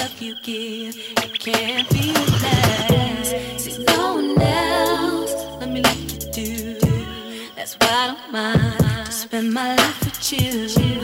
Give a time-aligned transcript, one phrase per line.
[0.00, 3.62] love you give, it can't be less.
[3.62, 5.82] See no one else, let me
[6.36, 6.78] you.
[7.54, 10.99] That's why I don't mind to spend my life with you.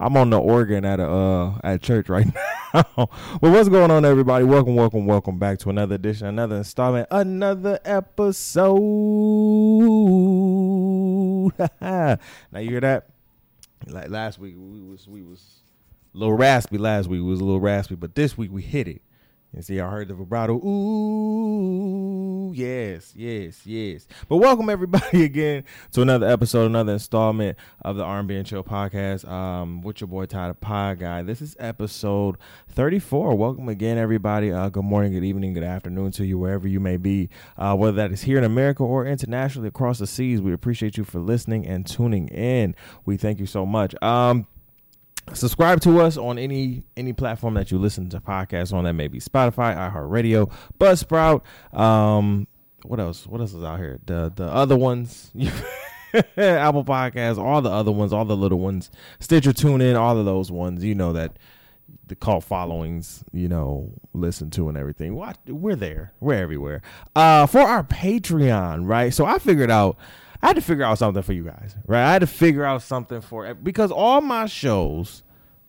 [0.00, 2.26] I'm on the organ at a uh, at church right
[2.74, 2.84] now.
[2.96, 3.08] But
[3.40, 4.44] what's going on, everybody?
[4.44, 8.78] Welcome, welcome, welcome back to another edition, another installment, another episode.
[11.80, 12.18] now
[12.54, 13.08] you hear that?
[13.86, 15.60] Like last week, we was we was
[16.14, 16.78] a little raspy.
[16.78, 19.02] Last week we was a little raspy, but this week we hit it.
[19.54, 20.54] You see, I heard the vibrato.
[20.54, 22.23] Ooh
[22.54, 24.06] yes, yes, yes.
[24.28, 29.28] But welcome everybody again to another episode, another installment of the R&B and Chill podcast.
[29.28, 31.22] Um, with your boy Ty the Pod Guy.
[31.22, 32.36] This is episode
[32.68, 33.34] 34.
[33.34, 34.52] Welcome again, everybody.
[34.52, 37.28] Uh, good morning, good evening, good afternoon to you wherever you may be,
[37.58, 40.40] uh, whether that is here in America or internationally across the seas.
[40.40, 42.76] We appreciate you for listening and tuning in.
[43.04, 44.00] We thank you so much.
[44.00, 44.46] Um,
[45.32, 48.84] subscribe to us on any any platform that you listen to podcasts on.
[48.84, 51.42] That may be Spotify, iHeartRadio, Buzzsprout.
[51.76, 52.46] Um,
[52.84, 53.26] what else?
[53.26, 54.00] What else is out here?
[54.04, 55.32] The the other ones.
[56.36, 58.88] Apple Podcasts, all the other ones, all the little ones,
[59.18, 60.84] Stitcher, TuneIn, all of those ones.
[60.84, 61.38] You know that
[62.06, 65.14] the cult followings, you know, listen to and everything.
[65.14, 66.82] What we're there, we're everywhere.
[67.16, 69.12] Uh, for our Patreon, right?
[69.12, 69.96] So I figured out,
[70.44, 72.04] I had to figure out something for you guys, right?
[72.04, 75.22] I had to figure out something for because all my shows,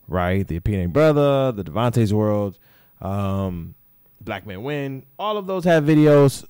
[0.06, 0.46] right?
[0.46, 2.58] The Opinion Brother, the Devontae's World,
[3.00, 3.74] um,
[4.20, 6.44] Black Men Win, all of those have videos,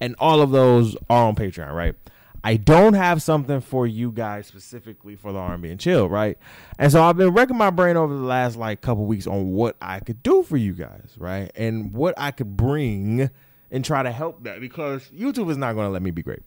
[0.00, 1.94] and all of those are on Patreon, right?
[2.42, 6.38] I don't have something for you guys specifically for the R&B and chill, right?
[6.80, 9.76] And so I've been wrecking my brain over the last like couple weeks on what
[9.80, 11.52] I could do for you guys, right?
[11.54, 13.30] And what I could bring
[13.70, 16.42] and try to help that because YouTube is not going to let me be great.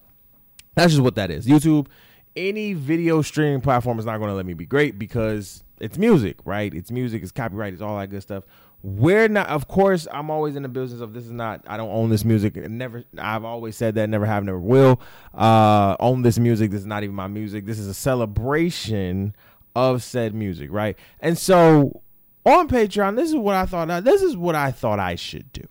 [0.76, 1.48] That's just what that is.
[1.48, 1.88] YouTube,
[2.36, 6.38] any video streaming platform is not going to let me be great because it's music,
[6.46, 6.74] right?
[6.74, 8.44] It's music, it's copyright, it's all that good stuff.
[8.84, 11.90] We're not of course i'm always in the business of this is not i don't
[11.90, 12.56] own this music.
[12.56, 15.02] Never i've always said that never have never will.
[15.34, 17.66] Uh own this music this is not even my music.
[17.66, 19.36] This is a celebration
[19.76, 21.00] of said music right?
[21.20, 22.04] And so
[22.46, 25.68] on patreon this is what i thought this is what i thought i should do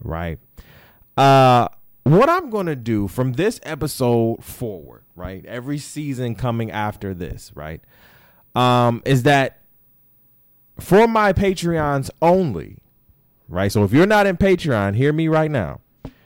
[0.00, 0.38] right?
[1.16, 1.66] Uh
[2.04, 7.80] what i'm gonna do from this episode forward right every season coming after this right
[8.54, 9.62] um is that
[10.78, 12.78] for my Patreons only,
[13.48, 13.70] right?
[13.70, 15.80] So if you're not in Patreon, hear me right now.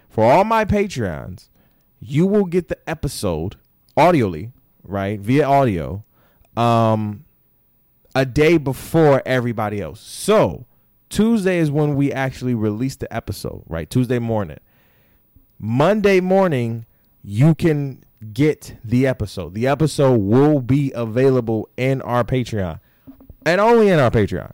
[0.08, 1.48] For all my Patreons,
[2.00, 3.56] you will get the episode
[3.96, 4.52] audioly,
[4.82, 5.20] right?
[5.20, 6.04] Via audio,
[6.56, 7.24] um,
[8.14, 10.00] a day before everybody else.
[10.00, 10.66] So
[11.10, 13.88] Tuesday is when we actually release the episode, right?
[13.90, 14.58] Tuesday morning.
[15.58, 16.86] Monday morning,
[17.22, 19.54] you can get the episode.
[19.54, 22.80] The episode will be available in our Patreon
[23.44, 24.52] and only in our Patreon.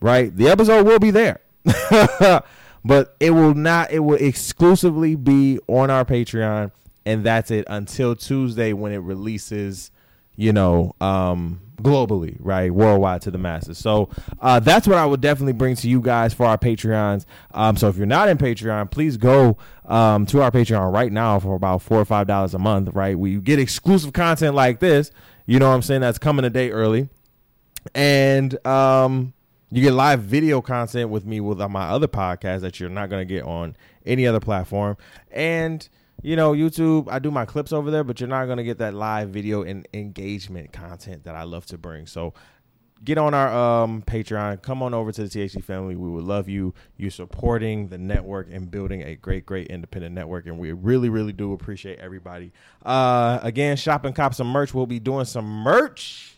[0.00, 0.34] Right?
[0.34, 1.40] The episode will be there.
[2.84, 6.70] but it will not it will exclusively be on our Patreon
[7.06, 9.90] and that's it until Tuesday when it releases,
[10.36, 12.72] you know, um globally, right?
[12.72, 13.78] Worldwide to the masses.
[13.78, 14.08] So
[14.40, 17.24] uh, that's what I would definitely bring to you guys for our Patreons.
[17.52, 21.38] Um, so if you're not in Patreon, please go um, to our Patreon right now
[21.40, 23.18] for about four or five dollars a month, right?
[23.18, 25.10] We get exclusive content like this.
[25.46, 26.00] You know what I'm saying?
[26.00, 27.08] That's coming a day early
[27.94, 29.34] and um,
[29.70, 33.26] you get live video content with me with my other podcast that you're not going
[33.26, 33.76] to get on
[34.06, 34.96] any other platform.
[35.30, 35.86] And
[36.24, 38.78] you know, YouTube, I do my clips over there, but you're not going to get
[38.78, 42.06] that live video and engagement content that I love to bring.
[42.06, 42.32] So
[43.04, 44.62] get on our um, Patreon.
[44.62, 45.96] Come on over to the THC family.
[45.96, 46.72] We would love you.
[46.96, 51.34] You supporting the network and building a great, great independent network, and we really, really
[51.34, 52.52] do appreciate everybody.
[52.82, 54.72] Uh, again, shop and some merch.
[54.72, 56.34] We'll be doing some merch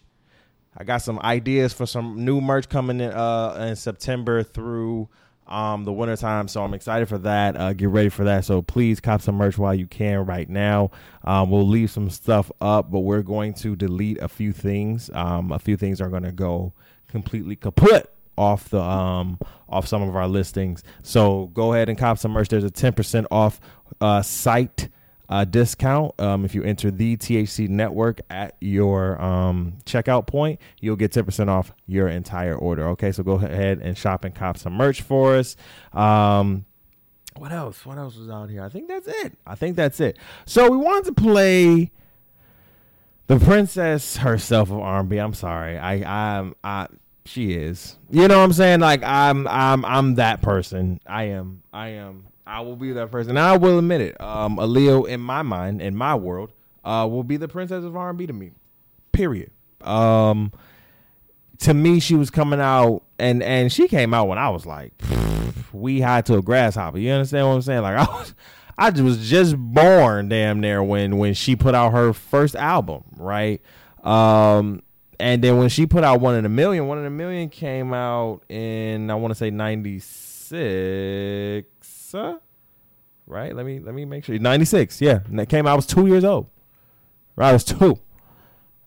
[0.77, 5.09] I got some ideas for some new merch coming in uh, in September through
[5.47, 6.49] um, the wintertime.
[6.49, 7.57] So I'm excited for that.
[7.57, 8.45] Uh, get ready for that.
[8.45, 10.91] So please cop some merch while you can right now.
[11.25, 15.11] Um, we'll leave some stuff up, but we're going to delete a few things.
[15.13, 16.73] Um, a few things are going to go
[17.09, 19.39] completely kaput off the um
[19.69, 20.83] off some of our listings.
[21.03, 22.49] So go ahead and cop some merch.
[22.49, 23.61] There's a 10% off
[24.01, 24.89] uh, site
[25.28, 26.19] uh, discount.
[26.20, 31.49] Um, if you enter the THC network at your um, checkout point, you'll get 10%
[31.49, 32.88] off your entire order.
[32.88, 35.56] Okay, so go ahead and shop and cop some merch for us.
[35.93, 36.64] Um,
[37.37, 37.85] what else?
[37.85, 38.64] What else was out here?
[38.64, 39.35] I think that's it.
[39.47, 40.18] I think that's it.
[40.47, 41.90] So we wanted to play
[43.26, 45.18] the princess herself of R&B.
[45.18, 45.76] I'm sorry.
[45.78, 46.87] I I'm I
[47.25, 47.97] she is.
[48.11, 48.80] You know what I'm saying?
[48.80, 51.00] Like I'm I'm I'm that person.
[51.06, 51.62] I am.
[51.73, 53.31] I am I will be that person.
[53.31, 54.21] And I will admit it.
[54.21, 56.53] Um, Aaliyah, in my mind, in my world,
[56.85, 58.53] uh, will be the princess of R and B to me.
[59.12, 59.50] Period.
[59.81, 60.53] Um,
[61.59, 64.93] to me, she was coming out, and and she came out when I was like,
[65.73, 66.99] we high to a grasshopper.
[66.99, 67.83] You understand what I'm saying?
[67.83, 68.35] Like I was,
[68.79, 73.61] I was just born, damn near when when she put out her first album, right?
[74.05, 74.83] Um,
[75.19, 77.93] and then when she put out One in a Million, One in a Million came
[77.93, 81.67] out in I want to say '96
[83.26, 83.54] right?
[83.54, 84.38] Let me let me make sure.
[84.38, 85.20] 96, yeah.
[85.26, 86.49] And that came out, I was 2 years old.
[87.37, 87.99] Right, I was 2.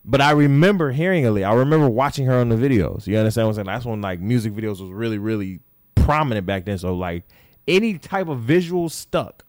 [0.04, 1.50] But I remember hearing Aaliyah.
[1.50, 3.06] I remember watching her on the videos.
[3.06, 3.66] You understand what I'm saying?
[3.66, 5.60] That's when like music videos was really really
[5.94, 6.78] prominent back then.
[6.78, 7.24] So like
[7.68, 9.44] any type of visual stuck.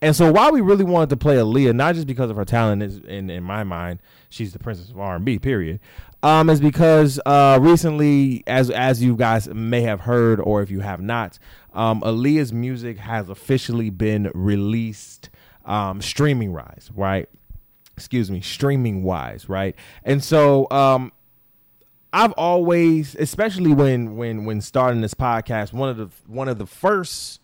[0.00, 2.82] And so why we really wanted to play Aaliyah, not just because of her talent,
[2.82, 4.00] is in in my mind,
[4.30, 5.38] she's the princess of R and B.
[5.38, 5.78] Period.
[6.24, 10.80] Um, is because uh, recently, as as you guys may have heard, or if you
[10.80, 11.38] have not,
[11.74, 15.30] um, Aaliyah's music has officially been released,
[15.64, 17.28] um, streaming wise, right?
[17.96, 19.74] Excuse me, streaming wise, right?
[20.04, 21.12] And so, um,
[22.12, 26.66] I've always, especially when when when starting this podcast, one of the one of the
[26.66, 27.40] first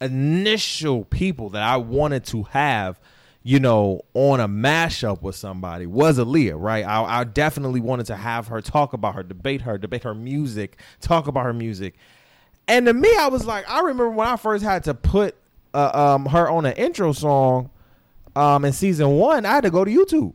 [0.00, 3.00] initial people that I wanted to have,
[3.42, 6.84] you know, on a mashup with somebody was Aaliyah, right?
[6.84, 10.78] I, I definitely wanted to have her talk about her, debate her, debate her music,
[11.00, 11.94] talk about her music.
[12.68, 15.34] And to me, I was like, I remember when I first had to put
[15.72, 17.70] uh, um, her on an intro song
[18.36, 20.34] um, in season one, I had to go to YouTube,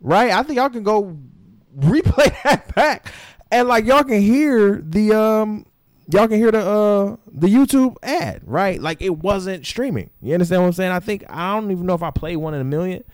[0.00, 0.30] right?
[0.30, 1.16] I think y'all can go
[1.78, 3.12] replay that back,
[3.52, 5.66] and like y'all can hear the um,
[6.08, 8.80] y'all can hear the uh the YouTube ad, right?
[8.80, 10.10] Like it wasn't streaming.
[10.22, 10.92] You understand what I'm saying?
[10.92, 13.04] I think I don't even know if I played one in a million,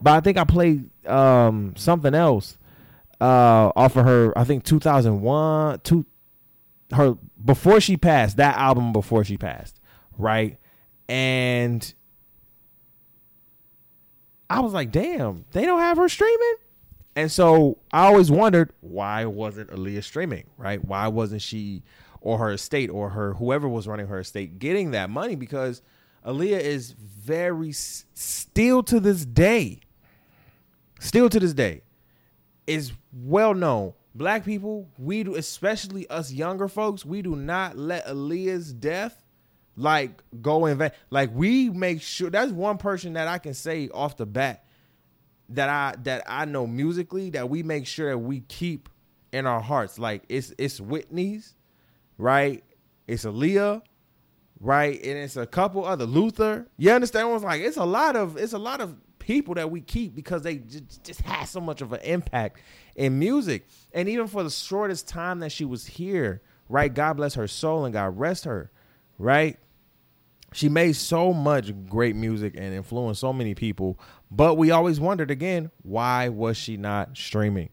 [0.00, 2.56] but I think I played um something else
[3.20, 4.36] uh off of her.
[4.36, 6.06] I think 2001, two
[6.92, 9.80] her before she passed that album before she passed,
[10.16, 10.58] right?
[11.08, 11.92] And
[14.48, 16.56] I was like, damn, they don't have her streaming.
[17.14, 20.82] And so I always wondered why wasn't Aaliyah streaming, right?
[20.84, 21.82] Why wasn't she
[22.20, 25.34] or her estate or her whoever was running her estate getting that money?
[25.34, 25.82] Because
[26.26, 29.80] Aaliyah is very still to this day,
[31.00, 31.82] still to this day,
[32.66, 33.92] is well known.
[34.14, 39.22] Black people, we do, especially us younger folks, we do not let Aaliyah's death
[39.76, 40.90] like go in vain.
[41.10, 44.64] Like we make sure that's one person that I can say off the bat
[45.50, 48.88] that I that I know musically that we make sure that we keep
[49.32, 49.98] in our hearts.
[49.98, 51.54] Like it's it's Whitney's,
[52.18, 52.62] right?
[53.06, 53.82] It's Aaliyah,
[54.60, 54.94] right?
[55.02, 56.66] And it's a couple other Luther.
[56.76, 57.62] You understand what I'm like?
[57.62, 58.96] It's a lot of it's a lot of
[59.32, 62.60] people that we keep because they just, just had so much of an impact
[62.96, 63.66] in music.
[63.94, 66.92] And even for the shortest time that she was here, right?
[66.92, 68.70] God bless her soul and God rest her,
[69.18, 69.58] right?
[70.52, 73.98] She made so much great music and influenced so many people,
[74.30, 77.70] but we always wondered again, why was she not streaming?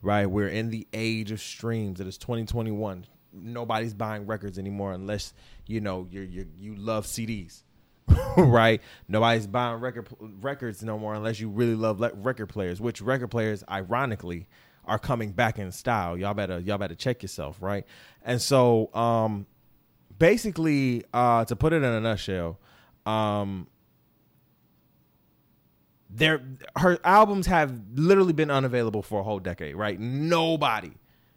[0.00, 0.24] Right?
[0.24, 2.00] We're in the age of streams.
[2.00, 3.06] It is 2021.
[3.34, 5.34] Nobody's buying records anymore unless
[5.66, 7.62] you know you you you love CDs.
[8.36, 8.80] right?
[9.08, 13.28] Nobody's buying record records no more unless you really love le- record players, which record
[13.28, 14.48] players ironically
[14.84, 16.16] are coming back in style.
[16.16, 17.86] Y'all better y'all better check yourself, right?
[18.22, 19.46] And so um
[20.18, 22.58] basically uh to put it in a nutshell,
[23.06, 23.66] um
[26.10, 26.42] there
[26.76, 29.98] her albums have literally been unavailable for a whole decade, right?
[29.98, 30.92] Nobody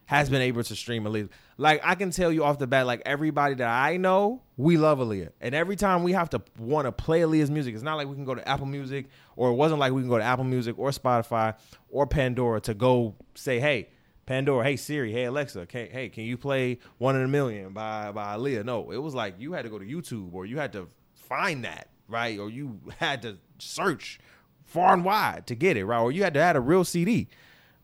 [0.05, 1.29] has been able to stream Aaliyah.
[1.57, 4.99] Like I can tell you off the bat, like everybody that I know, we love
[4.99, 8.07] Aaliyah, and every time we have to want to play Aaliyah's music, it's not like
[8.07, 10.43] we can go to Apple Music, or it wasn't like we can go to Apple
[10.45, 11.55] Music or Spotify
[11.89, 13.89] or Pandora to go say, hey.
[14.27, 18.11] Pandora, hey Siri, hey Alexa, can, hey, can you play One in a Million by
[18.11, 18.65] by Aaliyah?
[18.65, 21.63] No, it was like you had to go to YouTube or you had to find
[21.63, 22.39] that, right?
[22.39, 24.19] Or you had to search
[24.63, 25.99] far and wide to get it, right?
[25.99, 27.27] Or you had to add a real CD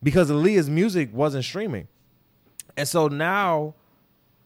[0.02, 1.86] because Aaliyah's music wasn't streaming.
[2.76, 3.74] And so now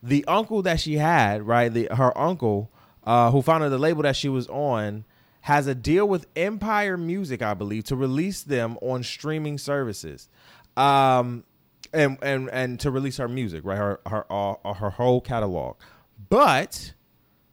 [0.02, 2.70] the uncle that she had, right, the her uncle,
[3.04, 5.04] uh, who founded the label that she was on,
[5.42, 10.28] has a deal with Empire Music, I believe, to release them on streaming services.
[10.76, 11.44] Um
[11.92, 13.78] and and and to release her music, right?
[13.78, 15.76] Her her uh, her whole catalog.
[16.28, 16.92] But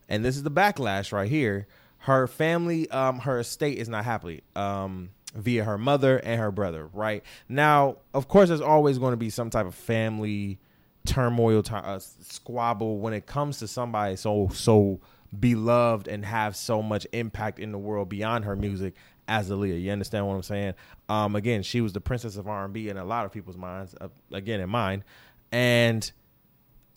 [0.09, 1.67] and this is the backlash right here.
[1.99, 4.43] Her family, um, her estate is not happy.
[4.55, 7.23] Um, via her mother and her brother, right?
[7.49, 10.59] Now, of course, there's always going to be some type of family
[11.05, 14.99] turmoil, t- uh, squabble when it comes to somebody so so
[15.37, 18.93] beloved and have so much impact in the world beyond her music
[19.27, 19.81] as Aaliyah.
[19.81, 20.73] You understand what I'm saying?
[21.09, 23.95] Um, again, she was the princess of R&B in a lot of people's minds.
[23.99, 25.03] Uh, again, in mine,
[25.51, 26.09] and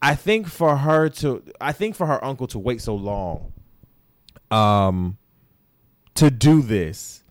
[0.02, 3.52] I think for her to, I think for her uncle to wait so long,
[4.50, 5.19] um,
[6.14, 7.23] to do this,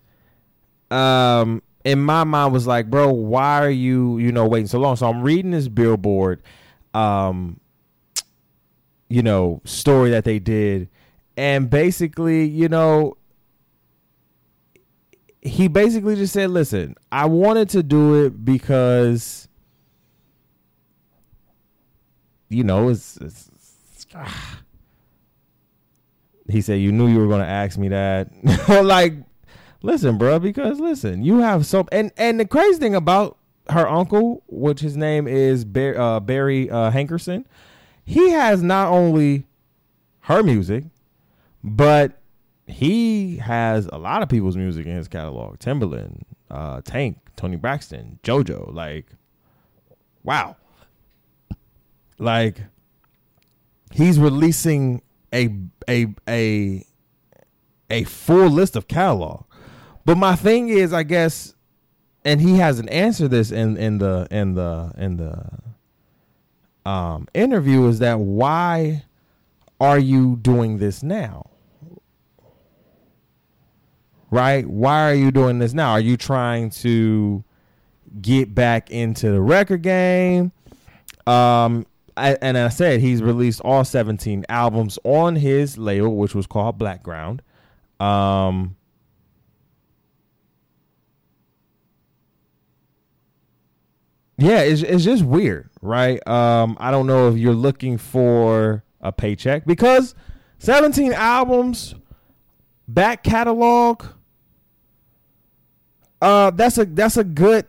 [0.90, 4.96] um, in my mind was like, bro, why are you, you know, waiting so long?
[4.96, 6.42] So I'm reading this billboard,
[6.94, 7.60] um,
[9.08, 10.88] you know, story that they did,
[11.36, 13.16] and basically, you know,
[15.46, 19.48] he basically just said, "Listen, I wanted to do it because
[22.48, 23.50] you know, it's, it's,
[23.94, 24.60] it's ah."
[26.48, 28.28] he said you knew you were going to ask me that."
[28.84, 29.14] like,
[29.82, 33.38] listen, bro, because listen, you have so and and the crazy thing about
[33.70, 37.44] her uncle, which his name is Barry, uh, Barry uh, Hankerson,
[38.04, 39.46] he has not only
[40.20, 40.84] her music,
[41.62, 42.20] but
[42.66, 45.58] he has a lot of people's music in his catalog.
[45.58, 48.72] Timbaland, uh, Tank, Toni Braxton, JoJo.
[48.72, 49.06] Like,
[50.22, 50.56] wow.
[52.18, 52.60] Like,
[53.92, 55.02] he's releasing
[55.32, 55.50] a
[55.88, 56.84] a a
[57.90, 59.44] a full list of catalog.
[60.06, 61.52] But my thing is, I guess,
[62.24, 67.98] and he hasn't answered this in in the in the in the um, interview is
[67.98, 69.02] that why
[69.80, 71.50] are you doing this now?
[74.30, 74.64] Right?
[74.64, 75.90] Why are you doing this now?
[75.90, 77.42] Are you trying to
[78.22, 80.52] get back into the record game?
[81.26, 81.84] Um,
[82.16, 86.78] I, and I said he's released all 17 albums on his label, which was called
[86.78, 87.42] Blackground.
[87.98, 88.75] Um,
[94.38, 96.26] yeah, it's it's just weird, right?
[96.26, 100.14] Um, I don't know if you're looking for a paycheck because
[100.58, 101.94] 17 albums,
[102.86, 104.04] back catalog.
[106.20, 107.66] Uh, that's a that's a good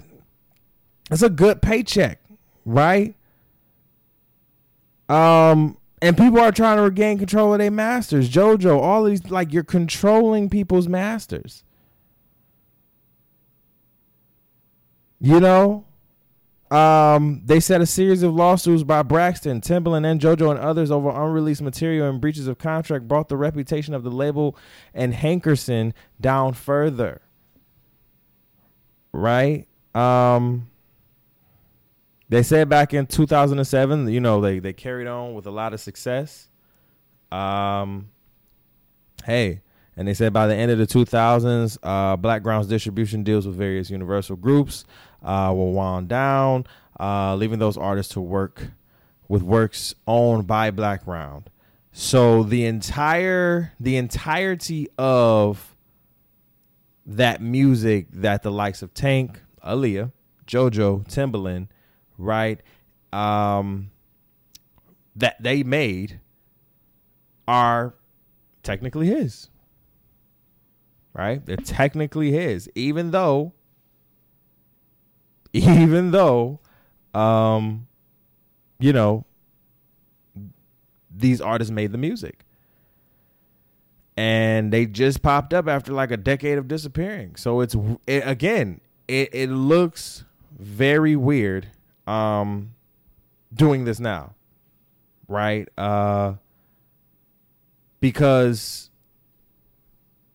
[1.09, 2.19] that's a good paycheck,
[2.65, 3.15] right?
[5.07, 8.29] Um, and people are trying to regain control of their masters.
[8.29, 11.63] JoJo, all these like you're controlling people's masters.
[15.19, 15.86] You know,
[16.71, 21.09] um, they said a series of lawsuits by Braxton, Timbaland, and JoJo and others over
[21.09, 24.57] unreleased material and breaches of contract brought the reputation of the label
[24.93, 27.21] and Hankerson down further.
[29.13, 29.67] Right?
[29.95, 30.69] Um,
[32.27, 35.79] they said back in 2007, you know, they they carried on with a lot of
[35.79, 36.49] success.
[37.31, 38.09] Um,
[39.25, 39.61] hey,
[39.95, 43.89] and they said by the end of the 2000s, uh, Blackground's distribution deals with various
[43.89, 44.85] Universal groups
[45.23, 46.65] uh, were wound down,
[46.99, 48.71] uh, leaving those artists to work
[49.27, 51.49] with works owned by Blackground.
[51.91, 55.75] So the entire the entirety of
[57.05, 60.11] that music that the likes of Tank, Aaliyah,
[60.45, 61.69] JoJo, Timbaland,
[62.17, 62.61] right,
[63.11, 63.91] um,
[65.15, 66.19] that they made
[67.47, 67.95] are
[68.63, 69.49] technically his.
[71.13, 71.43] Right?
[71.43, 73.53] They're technically his, even though
[75.53, 76.59] even though
[77.13, 77.87] um
[78.79, 79.25] you know
[81.09, 82.43] these artists made the music.
[84.15, 87.35] And they just popped up after like a decade of disappearing.
[87.35, 87.75] So it's
[88.07, 90.25] it, again it, it looks
[90.57, 91.67] very weird
[92.07, 92.73] um
[93.53, 94.33] doing this now
[95.27, 95.67] right?
[95.77, 96.33] Uh
[97.99, 98.89] because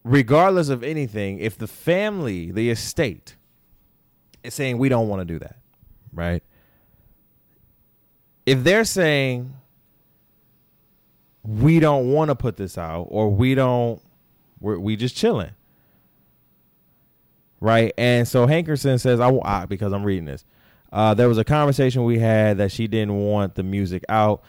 [0.04, 3.36] regardless of anything if the family the estate
[4.48, 5.56] saying we don't want to do that,
[6.12, 6.42] right?
[8.44, 9.54] If they're saying
[11.44, 14.00] we don't want to put this out or we don't
[14.60, 15.50] we're we just chilling.
[17.60, 17.92] Right?
[17.96, 20.44] And so Hankerson says I, I because I'm reading this.
[20.92, 24.42] Uh, there was a conversation we had that she didn't want the music out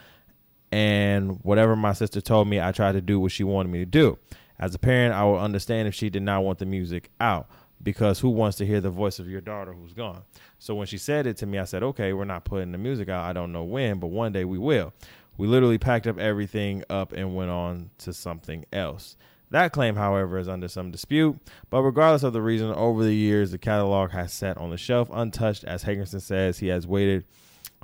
[0.70, 3.86] and whatever my sister told me I tried to do what she wanted me to
[3.86, 4.18] do.
[4.58, 7.48] As a parent, I would understand if she did not want the music out
[7.84, 10.22] because who wants to hear the voice of your daughter who's gone?
[10.58, 13.08] So when she said it to me, I said, okay, we're not putting the music
[13.08, 13.24] out.
[13.24, 14.92] I don't know when, but one day we will.
[15.36, 19.16] We literally packed up everything up and went on to something else.
[19.50, 21.38] That claim, however, is under some dispute,
[21.70, 25.08] but regardless of the reason, over the years, the catalog has sat on the shelf
[25.12, 25.62] untouched.
[25.64, 27.24] As Hankerson says, he has waited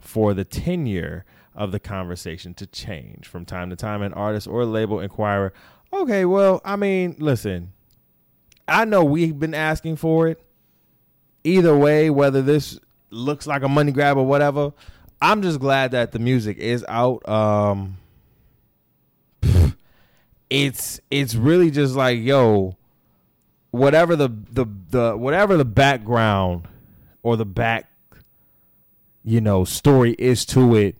[0.00, 3.28] for the tenure of the conversation to change.
[3.28, 5.52] From time to time, an artist or label inquirer,
[5.92, 7.72] okay, well, I mean, listen,
[8.70, 10.40] I know we've been asking for it.
[11.42, 12.78] Either way, whether this
[13.10, 14.72] looks like a money grab or whatever,
[15.20, 17.28] I'm just glad that the music is out.
[17.28, 17.98] Um,
[20.50, 22.76] it's it's really just like yo,
[23.72, 26.68] whatever the the the whatever the background
[27.22, 27.90] or the back,
[29.24, 30.99] you know, story is to it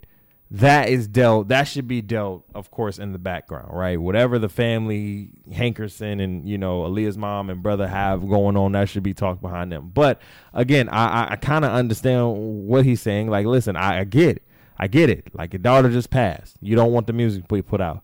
[0.53, 4.01] that is dealt that should be dealt of course in the background right?
[4.01, 8.89] Whatever the family hankerson and you know aaliyah's mom and brother have going on that
[8.89, 9.93] should be talked behind them.
[9.95, 10.21] But
[10.53, 13.29] again i i, I kind of understand what he's saying.
[13.29, 14.43] Like listen I, I get it.
[14.77, 15.29] I get it.
[15.35, 16.57] Like your daughter just passed.
[16.61, 18.03] You don't want the music put put out.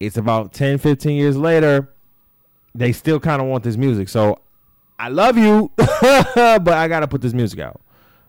[0.00, 1.92] It's about 10 15 years later
[2.74, 4.08] they still kind of want this music.
[4.08, 4.40] So
[4.98, 7.82] i love you but i gotta put this music out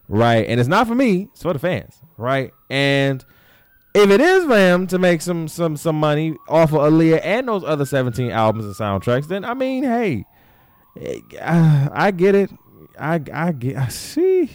[0.10, 0.46] right?
[0.48, 1.30] And it's not for me.
[1.32, 2.54] It's for the fans right?
[2.70, 3.24] And
[3.98, 7.48] if it is for him to make some some some money off of Aaliyah and
[7.48, 10.26] those other 17 albums and soundtracks, then I mean, hey,
[11.42, 12.52] I, I get it.
[13.00, 14.52] I I get I see.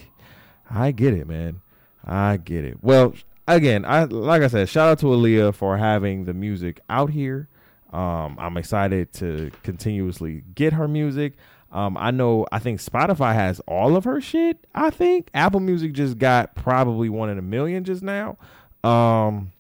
[0.71, 1.61] I get it, man.
[2.05, 2.79] I get it.
[2.83, 3.15] Well,
[3.47, 7.49] again, I like I said, shout out to Aaliyah for having the music out here.
[7.93, 11.35] Um, I'm excited to continuously get her music.
[11.71, 14.67] Um, I know I think Spotify has all of her shit.
[14.75, 18.37] I think Apple Music just got probably one in a million just now.
[18.85, 19.53] Um,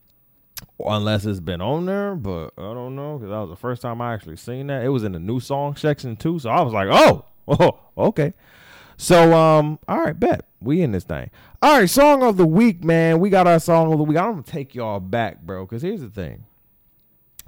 [0.84, 4.00] unless it's been on there, but I don't know because that was the first time
[4.00, 4.84] I actually seen that.
[4.84, 8.34] It was in the new song section too, so I was like, oh, oh, okay.
[8.96, 11.30] So um, all right, bet we in this thing.
[11.60, 13.20] All right, song of the week, man.
[13.20, 14.16] We got our song of the week.
[14.16, 15.64] I'm gonna take y'all back, bro.
[15.64, 16.44] Because here's the thing.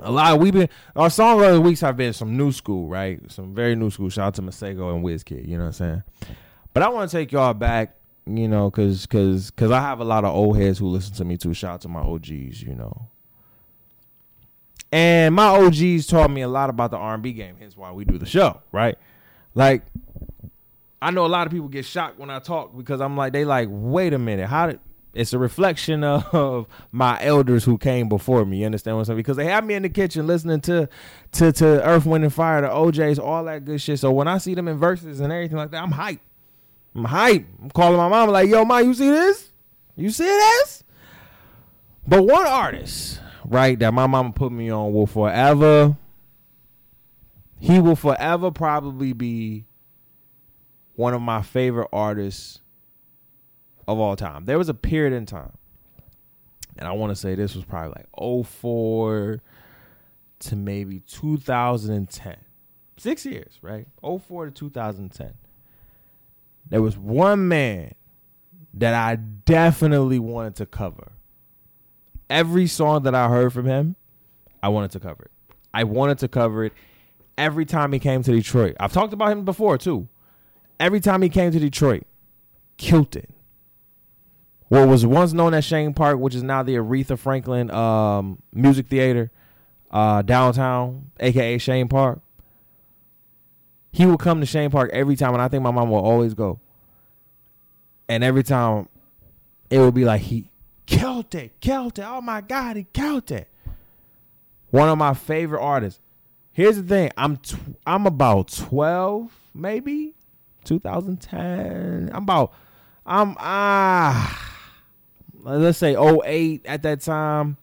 [0.00, 3.20] A lot we've been our song of the weeks have been some new school, right?
[3.30, 4.08] Some very new school.
[4.08, 5.46] Shout out to Masego and Wizkid.
[5.46, 6.02] You know what I'm saying?
[6.72, 10.04] But I want to take y'all back, you know, because because because I have a
[10.04, 11.54] lot of old heads who listen to me too.
[11.54, 13.08] Shout out to my OGs, you know.
[14.92, 17.56] And my OGs taught me a lot about the R&B game.
[17.58, 18.96] Hence why we do the show, right?
[19.52, 19.82] Like,
[21.02, 23.44] I know a lot of people get shocked when I talk because I'm like, they
[23.44, 24.80] like, wait a minute, how did?
[25.12, 28.58] It's a reflection of my elders who came before me.
[28.58, 29.16] You understand what I'm saying?
[29.18, 30.88] Because they have me in the kitchen listening to
[31.32, 33.98] to to Earth, Wind, and Fire, the O'Jays, all that good shit.
[33.98, 36.20] So when I see them in verses and everything like that, I'm hyped.
[36.94, 37.46] I'm hyped.
[37.62, 39.50] I'm calling my mom like, yo, mom, you see this?
[39.96, 40.85] You see this?
[42.07, 45.96] But one artist, right, that my mama put me on will forever,
[47.59, 49.64] he will forever probably be
[50.96, 52.61] one of my favorite artists
[53.88, 54.44] of all time.
[54.44, 55.57] There was a period in time,
[56.76, 59.40] and I want to say this was probably like 04
[60.40, 62.37] to maybe 2010.
[62.96, 63.87] Six years, right?
[64.02, 65.33] 04 to 2010.
[66.68, 67.94] There was one man
[68.74, 71.12] that I definitely wanted to cover.
[72.29, 73.96] Every song that I heard from him,
[74.62, 75.31] I wanted to cover it.
[75.72, 76.72] I wanted to cover it
[77.37, 78.77] every time he came to Detroit.
[78.81, 80.09] I've talked about him before too.
[80.81, 82.05] Every time he came to Detroit,
[82.77, 83.31] killed it.
[84.68, 88.88] What was once known as Chene Park, which is now the Aretha Franklin um, Music
[88.88, 89.31] Theater
[89.90, 92.20] uh, downtown, aka Chene Park.
[93.94, 96.35] He would come to Chene Park every time, and I think my mom will always
[96.35, 96.59] go.
[98.09, 98.88] And every time,
[99.70, 100.50] it would be like he
[100.85, 102.04] killed it, killed it.
[102.04, 103.46] Oh my God, he killed it.
[104.70, 106.00] One of my favorite artists.
[106.50, 107.12] Here's the thing.
[107.16, 110.16] I'm tw- I'm about 12, maybe
[110.64, 112.11] 2010.
[112.12, 112.52] I'm about
[113.07, 114.61] I'm ah
[115.40, 117.59] let's say 08 at that time.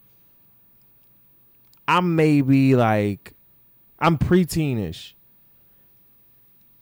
[1.89, 3.34] I'm maybe like
[4.00, 5.12] I'm preteenish.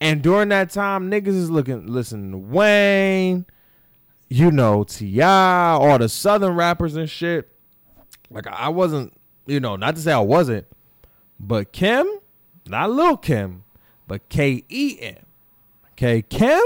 [0.01, 3.45] And during that time, niggas is looking listening to Wayne,
[4.29, 7.51] you know, T.I., all the southern rappers and shit.
[8.31, 9.13] Like I wasn't,
[9.45, 10.67] you know, not to say I wasn't,
[11.39, 12.19] but KEM,
[12.67, 13.63] not Lil Kim,
[14.07, 15.15] but K E M.
[15.93, 16.61] Okay, KEM.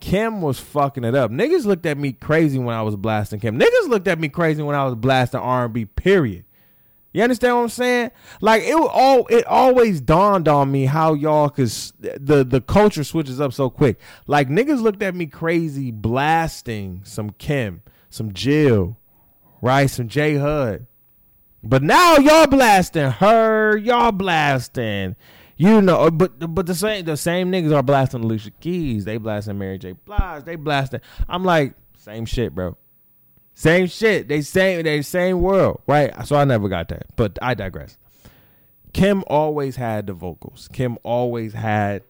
[0.00, 1.30] KEM was fucking it up.
[1.30, 3.58] Niggas looked at me crazy when I was blasting KEM.
[3.58, 5.86] Niggas looked at me crazy when I was blasting R&B.
[5.86, 6.44] Period.
[7.14, 8.10] You understand what I'm saying?
[8.40, 13.40] Like it all it always dawned on me how y'all cause the the culture switches
[13.40, 13.98] up so quick.
[14.26, 18.98] Like niggas looked at me crazy blasting some KEM, some Jill,
[19.62, 19.86] right?
[19.86, 20.86] Some J Hud.
[21.62, 25.16] But now y'all blasting her, y'all blasting
[25.56, 29.04] you know, uh, but but the same the same niggas are blasting Alicia Keys.
[29.04, 29.92] They blasting Mary J.
[29.92, 30.44] Blige.
[30.44, 31.00] They blasting.
[31.28, 32.76] I'm like same shit, bro.
[33.54, 34.28] Same shit.
[34.28, 36.12] They same they same world, right?
[36.26, 37.06] So I never got that.
[37.16, 37.96] But I digress.
[38.92, 40.68] KEM always had the vocals.
[40.72, 42.02] KEM always had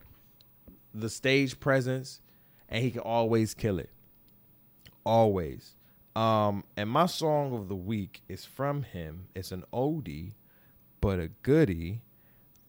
[0.94, 2.20] the stage presence,
[2.68, 3.90] and he could always kill it.
[5.04, 5.74] Always.
[6.16, 9.28] Um, and my song of the week is from him.
[9.34, 10.32] It's an oldie,
[11.00, 12.02] but a goodie.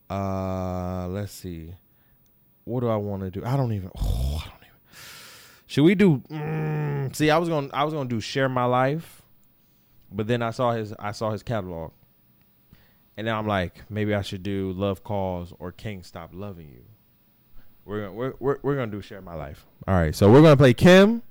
[0.10, 1.74] Uh, let's see.
[2.64, 3.46] What do I want to do?
[3.46, 3.92] I don't even.
[3.98, 4.02] Oh,
[4.44, 4.55] I don't even.
[5.76, 6.20] Should we do?
[6.30, 7.68] Mm, see, I was gonna.
[7.74, 9.22] I was gonna do share my life,
[10.10, 10.94] but then I saw his.
[10.98, 11.92] I saw his catalog,
[13.18, 16.86] and then I'm like, maybe I should do love calls or can't stop loving you.
[17.84, 19.66] We're gonna we're, we're we're gonna do share my life.
[19.86, 21.22] All right, so we're gonna play KEM,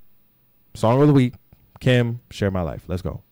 [0.75, 1.33] song of the week.
[1.79, 2.83] KEM, share my life.
[2.87, 3.23] Let's go.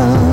[0.00, 0.29] You're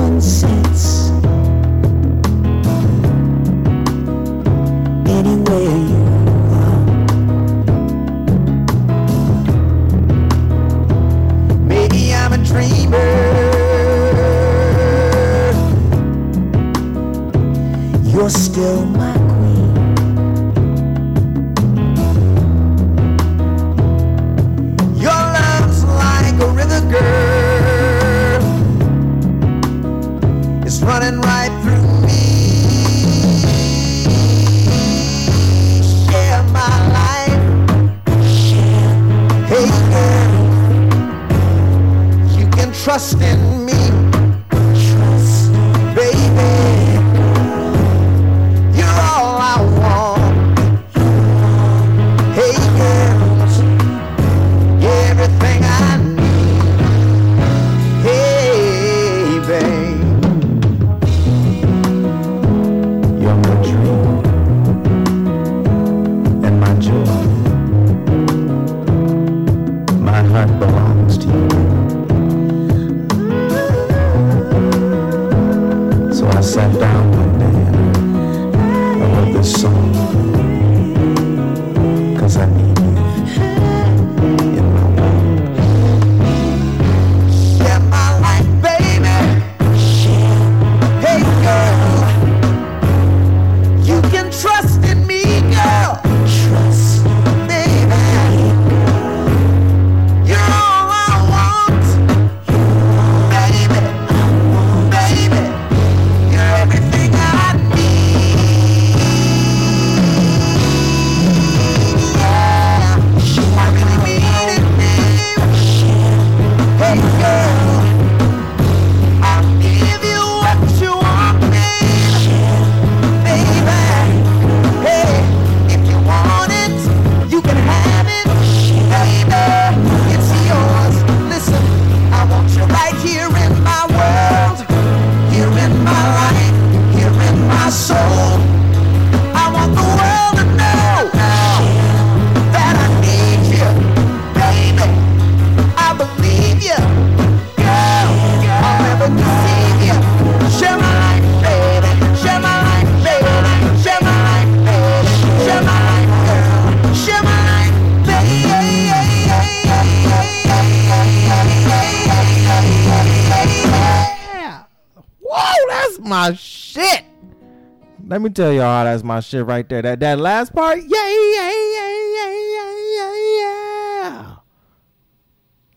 [168.28, 169.82] me tell y'all that's my shit right there.
[169.82, 174.36] That that last part, yeah, yeah, yeah, yeah, yeah, yeah, yeah.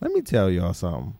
[0.00, 1.14] Let me tell y'all something.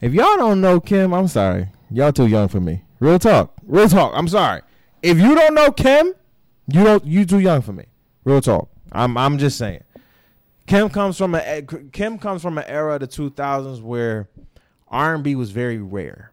[0.00, 1.68] If y'all don't know KEM, I'm sorry.
[1.90, 2.82] Y'all too young for me.
[3.00, 3.54] Real talk.
[3.64, 4.12] Real talk.
[4.14, 4.62] I'm sorry.
[5.02, 6.14] If you don't know KEM,
[6.66, 7.86] you don't you too young for me.
[8.24, 8.68] Real talk.
[8.90, 9.84] I'm I'm just saying.
[10.66, 11.62] KEM comes from a
[11.92, 14.28] KEM comes from an era of the 2000s where
[14.88, 16.31] R&B was very rare.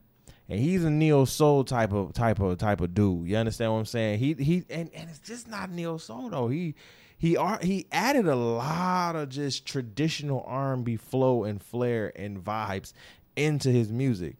[0.49, 3.27] And he's a neo soul type of type of type of dude.
[3.27, 4.19] You understand what I'm saying?
[4.19, 6.47] He he and, and it's just not neo soul though.
[6.47, 6.73] He
[7.19, 12.93] he are he added a lot of just traditional R&B flow and flair and vibes
[13.35, 14.37] into his music,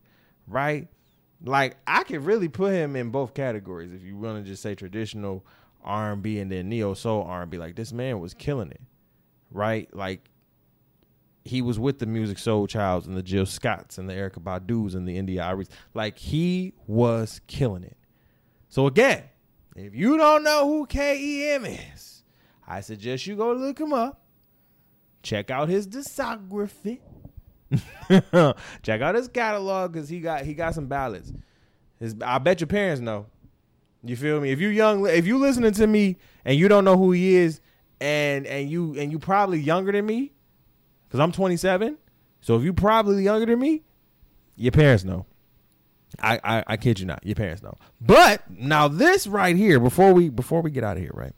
[0.48, 0.88] right?
[1.44, 4.74] Like I could really put him in both categories if you want to just say
[4.74, 5.46] traditional
[5.84, 7.58] R&B and then neo soul R&B.
[7.58, 8.82] Like this man was killing it,
[9.52, 9.94] right?
[9.96, 10.28] Like
[11.46, 15.08] he was with the Musiq Soulchilds and the Jill Scotts and the Erykah Badu's and
[15.08, 15.70] the India.Aries.
[15.94, 17.98] Like he was killing it.
[18.68, 19.24] So again,
[19.76, 22.24] if you don't know who KEM is,
[22.68, 24.22] I suggest you go look him up.
[25.24, 27.00] Check out his discography.
[28.84, 31.34] Check out his catalog because he got he got some ballads.
[32.00, 33.28] His I bet your parents know.
[34.04, 34.52] You feel me?
[34.52, 37.60] If you young, if you listening to me and you don't know who he is,
[38.00, 40.32] and and you and you probably younger than me,
[41.10, 41.98] because I'm 27.
[42.42, 43.82] So if you're probably younger than me,
[44.56, 45.26] your parents know.
[46.22, 47.76] I, I I kid you not, your parents know.
[48.02, 51.34] But now this right here, before we before we get out of here, right?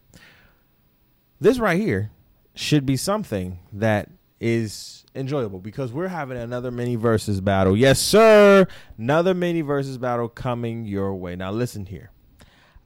[1.40, 2.12] This right here
[2.56, 7.76] should be something that is enjoyable because we're having another mini versus battle.
[7.76, 8.66] Yes, sir.
[8.98, 11.36] Another mini versus battle coming your way.
[11.36, 12.12] Now listen here.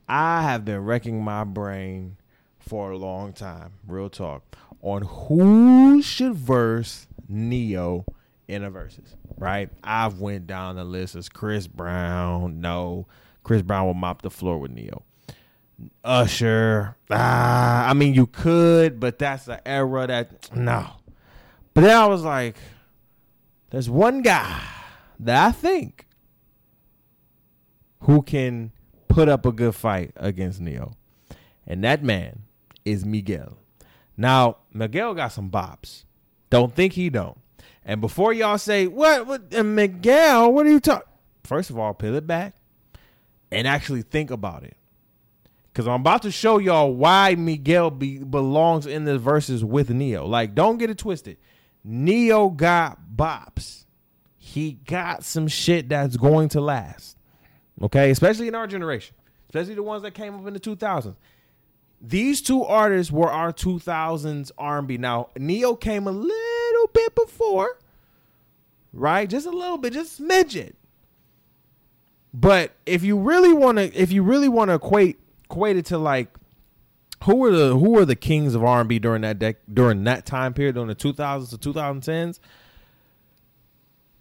[0.07, 2.17] I have been wrecking my brain
[2.59, 4.43] for a long time, real talk,
[4.85, 8.05] on who should verse Ne-Yo
[8.47, 9.69] in a versus, right?
[9.83, 12.61] I've went down the list as Chris Brown.
[12.61, 13.07] No,
[13.43, 15.01] Chris Brown will mop the floor with Ne-Yo.
[16.03, 16.95] Usher.
[17.09, 20.87] Ah, I mean, you could, but that's an era that no.
[21.73, 22.55] But then I was like,
[23.71, 24.61] there's one guy
[25.19, 26.05] that I think
[28.01, 28.71] who can
[29.07, 30.93] put up a good fight against Ne-Yo.
[31.65, 32.43] And that man
[32.85, 33.57] is Miguel.
[34.17, 36.03] Now, Miguel got some bops.
[36.49, 37.37] Don't think he don't.
[37.83, 41.07] And before y'all say, what, what Miguel, what are you talking?
[41.43, 42.55] First of all, peel it back
[43.51, 44.75] and actually think about it.
[45.71, 50.25] Because I'm about to show y'all why Miguel be, belongs in the verses with Ne-Yo.
[50.25, 51.37] Like, don't get it twisted.
[51.83, 53.85] Ne-Yo got bops.
[54.37, 57.17] He got some shit that's going to last.
[57.81, 59.15] Okay, especially in our generation,
[59.49, 61.15] especially the ones that came up in the 2000s.
[62.07, 64.97] These two artists were our 2000s R&B.
[64.97, 67.79] Now, Ne-Yo came a little bit before,
[68.93, 69.27] right?
[69.27, 70.73] Just a little bit, just smidget.
[72.31, 75.97] But if you really want to, if you really want to equate equate it to
[75.97, 76.27] like
[77.23, 80.03] who were the who were the kings of R and B during that dec- during
[80.03, 82.39] that time period during the 2000s to 2010s.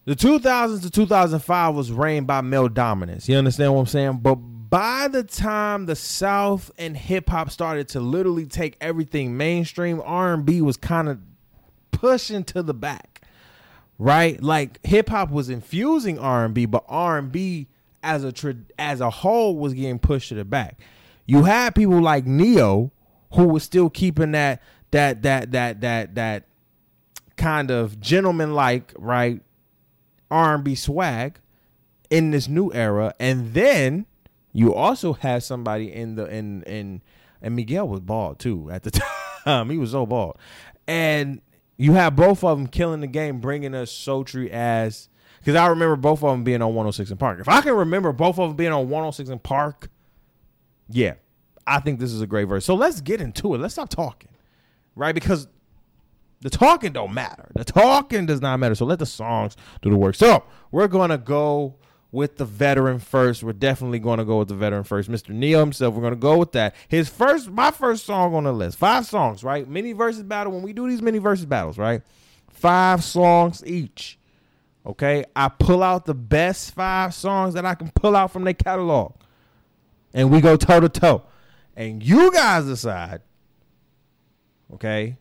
[0.07, 3.29] The 2000s to 2005 was reigned by male dominance.
[3.29, 4.19] You understand what I'm saying?
[4.19, 4.39] But
[4.75, 10.63] by the time the South and hip hop started to literally take everything mainstream, R&B
[10.63, 11.21] was kind of
[11.93, 13.21] pushing to the back.
[14.01, 14.43] Right?
[14.43, 17.69] Like hip hop was infusing R&B, but R&B
[18.03, 20.81] as a tra- as a whole was getting pushed to the back.
[21.25, 22.91] You had people like Ne-Yo
[23.35, 24.61] who was still keeping that
[24.91, 26.49] that that that that that
[27.37, 29.41] kind of gentleman like, right?
[30.33, 31.39] R&B swag
[32.11, 34.07] in this new era and then
[34.55, 37.03] you also had somebody in the in in
[37.43, 38.91] and Miguel was bald too at the
[39.45, 39.69] time.
[39.69, 40.39] he was so bald.
[40.87, 41.43] And
[41.77, 45.97] you have both of them killing the game, bringing us sultry as because I remember
[45.97, 47.41] both of them being on 106 in Park.
[47.41, 49.91] If I can remember both of them being on 106 in Park,
[50.89, 51.15] yeah,
[51.67, 52.65] I think this is a great verse.
[52.65, 53.59] So let's get into it.
[53.59, 54.31] Let's stop talking,
[54.95, 55.15] right?
[55.15, 55.49] Because
[56.41, 57.51] the talking don't matter.
[57.55, 58.75] The talking does not matter.
[58.75, 60.15] So let the songs do the work.
[60.15, 61.75] So we're gonna go
[62.15, 63.43] with the veteran first.
[63.43, 65.11] We're definitely gonna go with the veteran first.
[65.11, 65.31] Mr.
[65.31, 65.95] Ne-Yo himself.
[65.95, 66.75] We're gonna go with that.
[66.87, 68.79] His first, my first song on the list.
[68.79, 69.69] Five songs, right?
[69.69, 70.53] Mini versus battle.
[70.53, 72.03] When we do these mini versus battles, right?
[72.49, 74.19] Five songs each.
[74.87, 78.55] Okay, I pull out the best five songs that I can pull out from their
[78.55, 79.15] catalog,
[80.13, 81.23] and we go toe to toe,
[81.75, 83.23] and you guys decide.
[84.75, 85.17] Okay,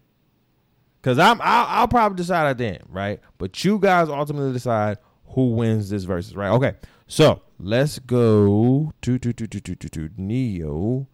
[1.01, 3.19] because I'm I'll, I'll probably decide at the end, right?
[3.37, 4.97] But you guys ultimately decide
[5.33, 6.49] who wins this versus, right?
[6.51, 6.73] Okay,
[7.07, 11.07] so let's go to to to to to to, to Ne-Yo.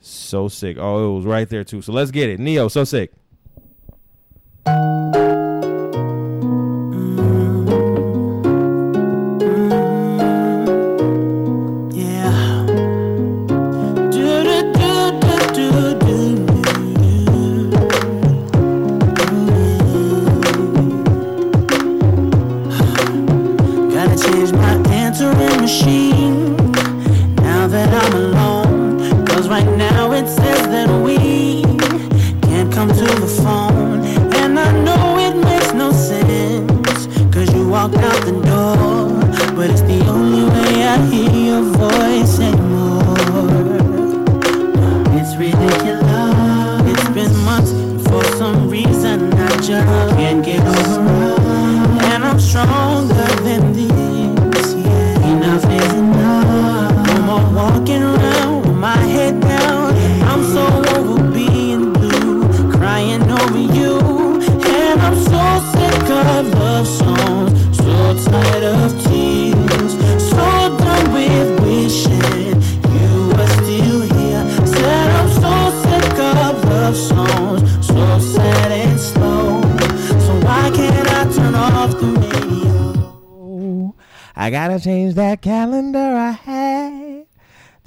[0.00, 0.76] So sick.
[0.78, 1.82] Oh, it was right there too.
[1.82, 2.38] So let's get it.
[2.38, 3.12] Ne-Yo, so sick.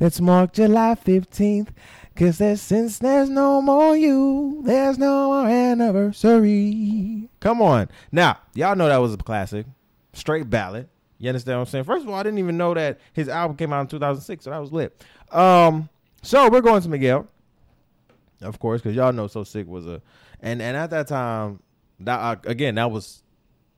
[0.07, 1.67] That's marked July 15th.
[2.15, 7.27] Cause there's, since there's no more you, there's no more anniversary.
[7.41, 7.89] Come on.
[8.09, 9.65] Now, y'all know that was a classic.
[10.13, 10.87] Straight ballad.
[11.17, 11.83] You understand what I'm saying?
[11.83, 14.49] First of all, I didn't even know that his album came out in 2006, so
[14.49, 15.03] that was lit.
[15.29, 15.89] Um,
[16.21, 17.27] so we're going to Miguel,
[18.41, 20.01] of course, because y'all know So Sick was a,
[20.39, 21.59] and and at that time,
[21.99, 23.23] that uh, again, that was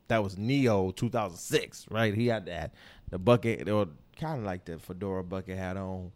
[0.10, 2.14] that was Ne-Yo 2006, right?
[2.14, 2.76] He had that
[3.10, 3.88] the bucket or
[4.20, 6.12] kind of like the fedora bucket hat on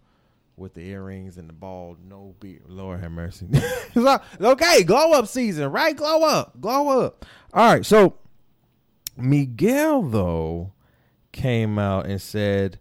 [0.56, 2.64] with the earrings and the bald no beard.
[2.68, 3.48] Lord have mercy.
[3.96, 5.96] Okay, glow up season, right?
[5.96, 7.26] Glow up, glow up.
[7.54, 8.16] All right, so
[9.16, 10.74] Miguel though
[11.32, 12.80] came out and said,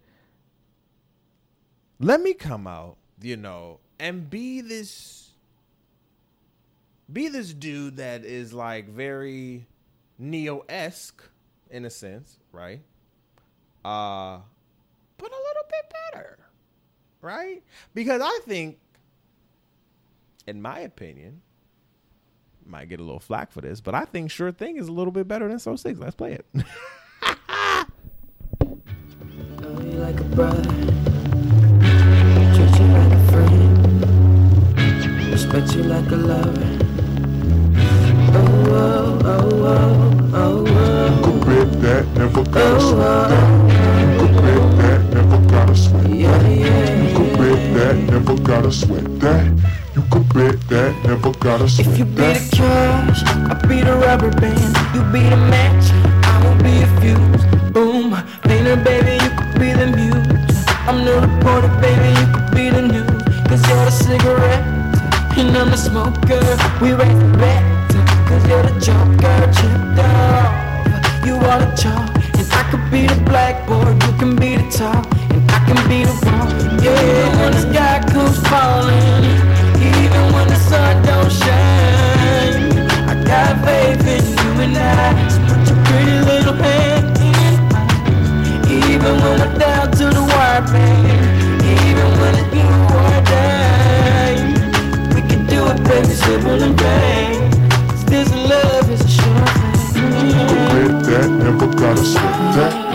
[1.99, 5.19] "Let me come out, you know, and be this."
[7.13, 9.67] Be this dude that is like very
[10.19, 11.23] Ne-Yo esque
[11.71, 12.81] in a sense, right?
[13.85, 14.39] Uh,
[15.19, 16.39] but a little bit better,
[17.23, 17.63] right?
[17.95, 18.79] Because I think,
[20.47, 21.41] in my opinion,
[22.67, 25.13] might get a little flack for this, but I think Sure Thing is a little
[25.13, 25.99] bit better than So Sick.
[25.99, 26.47] Let's play it.
[29.63, 30.63] Love you like a brother.
[32.55, 33.73] Treat you like a friend.
[35.33, 36.79] Respect you like a lover.
[38.35, 41.23] Oh, oh, oh, oh, oh, oh.
[41.25, 43.42] could bet that, never gotta sweat that.
[48.73, 49.47] Gotta sweat that.
[49.95, 52.53] You could bet that, never gotta If you sweat be the that.
[52.53, 54.77] cash, I be the rubber band.
[54.95, 55.87] You be the match,
[56.25, 57.45] I will be a fuse.
[57.73, 58.11] Boom,
[58.47, 60.65] later, baby, you could be the muse.
[60.89, 63.23] I'm the reporter, baby, you could be the news.
[63.49, 64.65] Cause you're the cigarette,
[65.37, 66.41] and I'm the smoker.
[66.81, 67.63] We raise the bet,
[68.29, 71.27] cause you're the joker, chipped off.
[71.27, 72.09] You are the chalk,
[72.39, 76.05] and I could be the blackboard, you can be the top, and I can be
[76.05, 76.49] the wall.
[76.83, 77.92] Yeah, when the sky
[78.23, 79.25] comes falling,
[79.99, 85.29] even when the sun don't shine, I got faith in you and I.
[85.29, 90.63] So put your pretty little hand in mine, even when we're down to the wire,
[90.73, 91.23] man.
[91.65, 92.71] Even when it's you
[93.01, 94.39] or die,
[95.15, 97.51] we can do it, baby, simple and plain.
[98.07, 99.47] This love is a sure
[99.93, 100.27] thing.
[100.75, 102.92] You that, never gotta sweat that.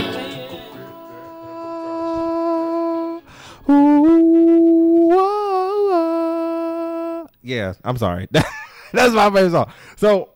[7.58, 8.28] Yeah, I'm sorry.
[8.93, 9.72] That's my favorite song.
[9.97, 10.30] So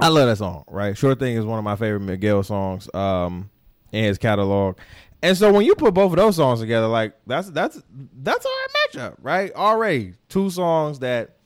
[0.00, 0.96] I love that song, right?
[0.96, 3.50] Sure Thing is one of my favorite Miguel songs um
[3.92, 4.78] in his catalog.
[5.22, 7.80] And so when you put both of those songs together, like that's that's
[8.22, 9.52] that's our matchup, right?
[9.54, 11.36] Already two songs that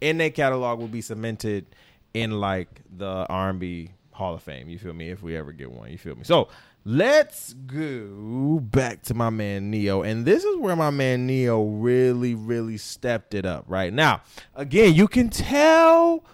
[0.00, 1.66] in their catalog will be cemented
[2.14, 4.68] in like the R&B Hall of Fame.
[4.68, 5.10] You feel me?
[5.10, 6.24] If we ever get one, you feel me?
[6.24, 6.48] So
[6.84, 12.34] let's go back to my man Ne-Yo, and this is where my man Ne-Yo really,
[12.34, 13.64] really stepped it up.
[13.68, 14.22] Right now,
[14.54, 16.24] again, you can tell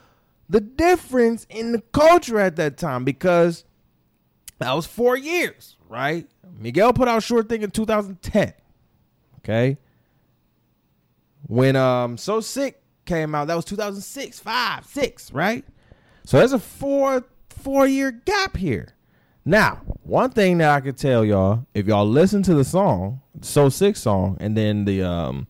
[0.49, 3.65] the difference in the culture at that time because
[4.59, 6.29] that was four years, right?
[6.59, 8.53] Miguel put out Sure Thing in 2010.
[9.39, 9.79] Okay.
[11.47, 15.65] When um So Sick came out, that was 2006, five, six, right?
[16.25, 18.89] So there's a four four year gap here.
[19.49, 23.69] Now, one thing that I could tell y'all, if y'all listen to the song, So
[23.69, 25.47] Sick song, and then the um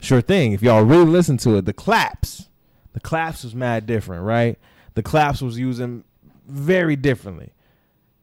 [0.00, 2.48] Sure Thing, if y'all really listen to it, the claps,
[2.92, 4.58] the claps was mad different, right?
[4.94, 6.02] The claps was using
[6.48, 7.52] very differently,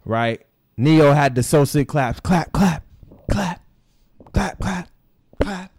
[0.04, 0.46] right?
[0.76, 2.84] Ne-Yo had the so sick claps, clap, clap,
[3.32, 3.64] clap,
[4.34, 4.90] clap, clap,
[5.42, 5.72] clap.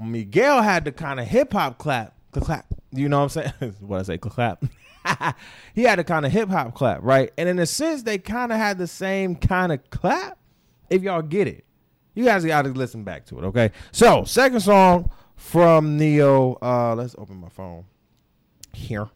[0.00, 2.66] Miguel had the kind of hip hop clap, clap, clap.
[2.92, 3.74] You know what I'm saying?
[3.80, 4.64] what I say, clap.
[5.74, 7.32] he had a kind of hip hop clap, right?
[7.36, 10.38] And in a sense, they kind of had the same kind of clap.
[10.90, 11.64] If y'all get it,
[12.14, 13.72] you guys got to listen back to it, okay?
[13.92, 16.58] So, second song from Ne-Yo.
[16.62, 17.84] Uh, let's open my phone
[18.72, 19.08] here.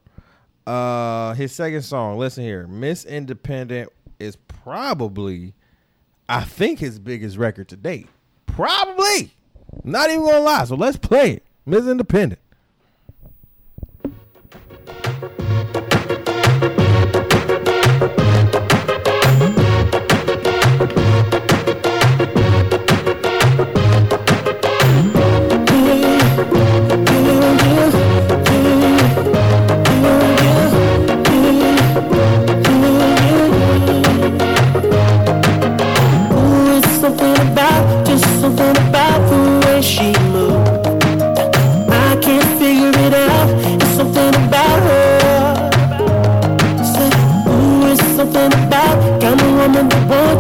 [0.67, 2.19] Uh, his second song.
[2.19, 5.55] Listen here, Miss Independent is probably,
[6.29, 8.09] I think, his biggest record to date.
[8.47, 9.35] Probably.
[9.85, 10.65] Not even gonna lie.
[10.65, 11.47] So let's play it.
[11.65, 12.41] Miss Independent.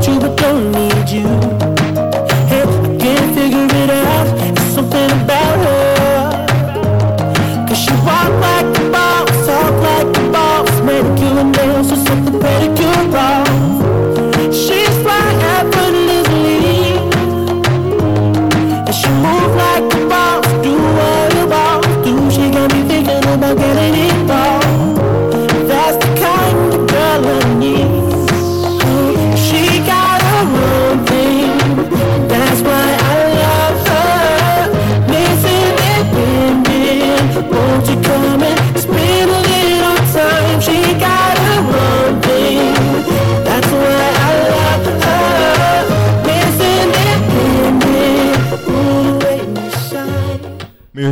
[0.01, 0.38] 就不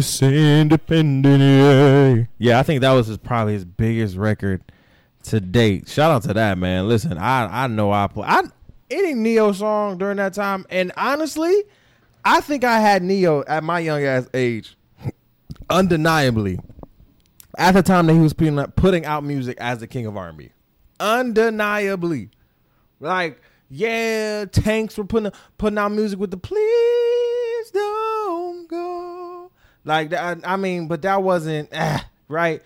[0.01, 2.29] shine Independent.
[2.39, 2.59] Yeah.
[2.59, 4.63] I think that was his, probably his biggest record
[5.25, 5.89] to date.
[5.89, 6.89] Shout out to that man.
[6.89, 8.27] Listen, I I know I play.
[8.27, 8.43] I
[8.91, 10.65] any Ne-Yo song during that time.
[10.71, 11.65] And honestly,
[12.25, 14.77] I think I had Ne-Yo at my young ass age,
[15.69, 16.61] undeniably,
[17.59, 20.51] at the time that he was putting out, music as the king of R&B,
[21.01, 22.31] undeniably.
[23.01, 27.06] Like, yeah, tanks were putting putting out music with the please.
[29.87, 32.61] Like that, I mean, but that wasn't ah, right.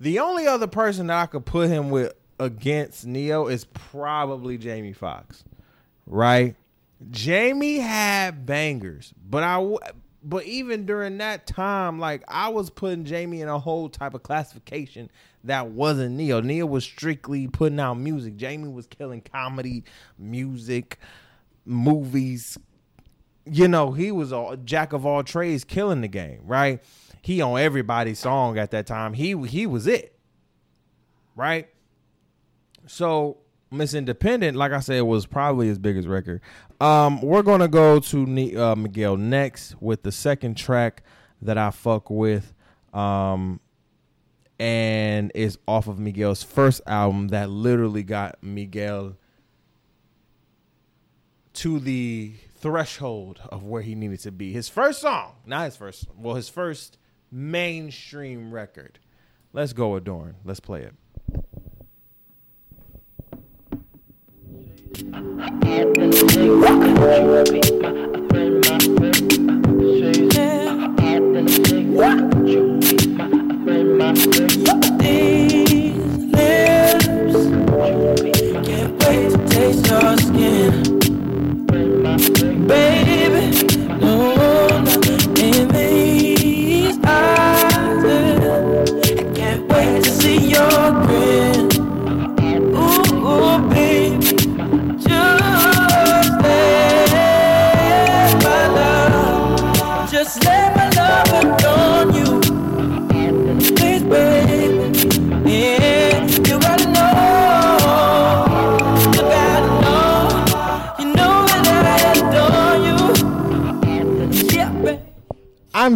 [0.00, 4.92] The only other person that I could put him with against Ne-Yo is probably Jamie
[4.92, 5.44] Foxx,
[6.04, 6.56] right?
[7.12, 9.76] Jamie had bangers, but I
[10.24, 14.24] but even during that time, like I was putting Jamie in a whole type of
[14.24, 15.10] classification
[15.44, 16.40] that wasn't Ne-Yo.
[16.40, 18.36] Ne-Yo was strictly putting out music.
[18.36, 19.84] Jamie was killing comedy,
[20.18, 20.98] music,
[21.64, 22.58] movies.
[23.46, 26.40] You know, he was a jack of all trades, killing the game.
[26.44, 26.82] Right?
[27.20, 29.14] He on everybody's song at that time.
[29.14, 30.18] He he was it.
[31.36, 31.68] Right?
[32.86, 33.38] So
[33.70, 36.40] Miss Independent, like I said, was probably his biggest record.
[36.80, 41.02] Um, we're gonna go to uh, Miguel next with the second track
[41.42, 42.54] that I fuck with,
[42.92, 43.60] um,
[44.58, 49.16] and is off of Miguel's first album that literally got Miguel
[51.54, 52.34] to the
[52.64, 54.50] threshold of where he needed to be.
[54.50, 56.96] His first song, not his first, well, his first
[57.30, 58.98] mainstream record.
[59.52, 60.36] Let's go, Adorn.
[60.46, 60.94] Let's play it.
[79.84, 80.83] Your skin,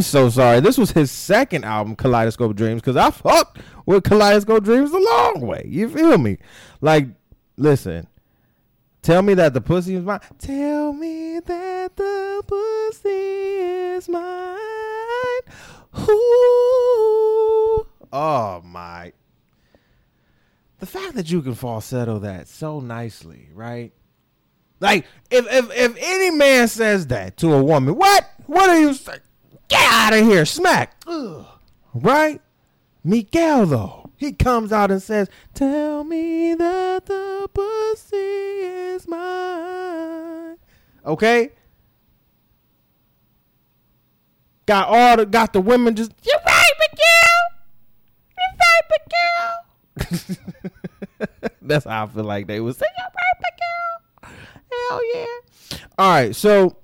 [0.09, 0.61] so sorry.
[0.61, 5.41] This was his second album, Kaleidoscope Dreams, because I fucked with Kaleidoscope Dreams a long
[5.41, 5.65] way.
[5.67, 6.39] You feel me?
[6.81, 7.07] Like,
[7.57, 8.09] listen.
[9.03, 10.21] Tell me that the pussy is mine.
[10.39, 14.59] Tell me that the pussy is mine.
[15.99, 17.87] Ooh.
[18.13, 19.13] Oh my.
[20.79, 23.93] The fact that you can falsetto that so nicely, right?
[24.81, 28.31] Like, if if if any man says that to a woman, what?
[28.47, 29.21] What are you saying?
[29.69, 30.97] Get out of here, smack.
[31.07, 31.47] Ugh.
[31.95, 32.41] Right?
[33.05, 40.57] Miguel though, he comes out and says, "Tell me that the pussy is mine."
[41.07, 41.51] Okay.
[44.67, 47.39] Got all the got the women just you're right, Miguel.
[48.39, 48.83] You're right,
[51.19, 51.49] Miguel.
[51.63, 54.35] That's how I feel like they would say, "You're right, Miguel."
[54.91, 55.79] Hell yeah.
[55.99, 56.77] All right, so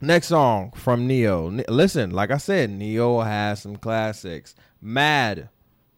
[0.00, 1.60] next song from Ne-Yo.
[1.68, 4.54] Listen, like I said, Ne-Yo has some classics.
[4.80, 5.48] Mad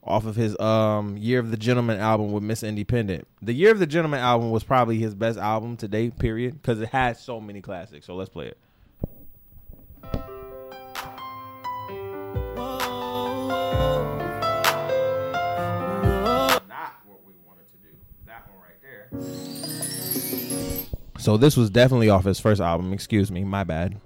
[0.02, 3.26] off of his um Year of the Gentleman album with Miss Independent.
[3.42, 6.80] The Year of the Gentleman album was probably his best album to date, period, because
[6.80, 8.06] it has so many classics.
[8.06, 8.58] So let's play it.
[21.18, 22.92] So this was definitely off his first album.
[22.92, 24.00] Excuse me, my bad.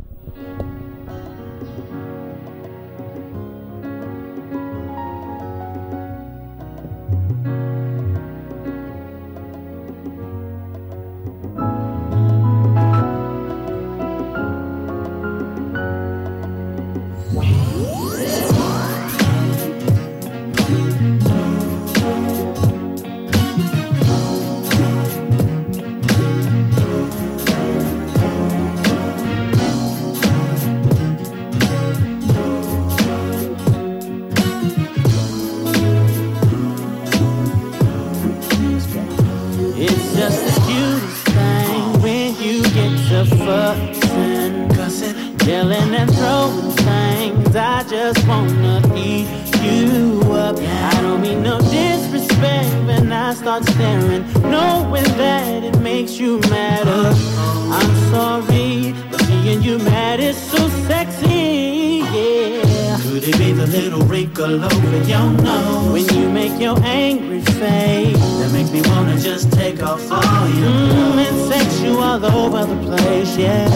[65.02, 68.18] Over your nose when you make your angry face?
[68.18, 72.96] That makes me wanna just take off all your mm, and you all over the
[72.96, 73.66] place, yeah.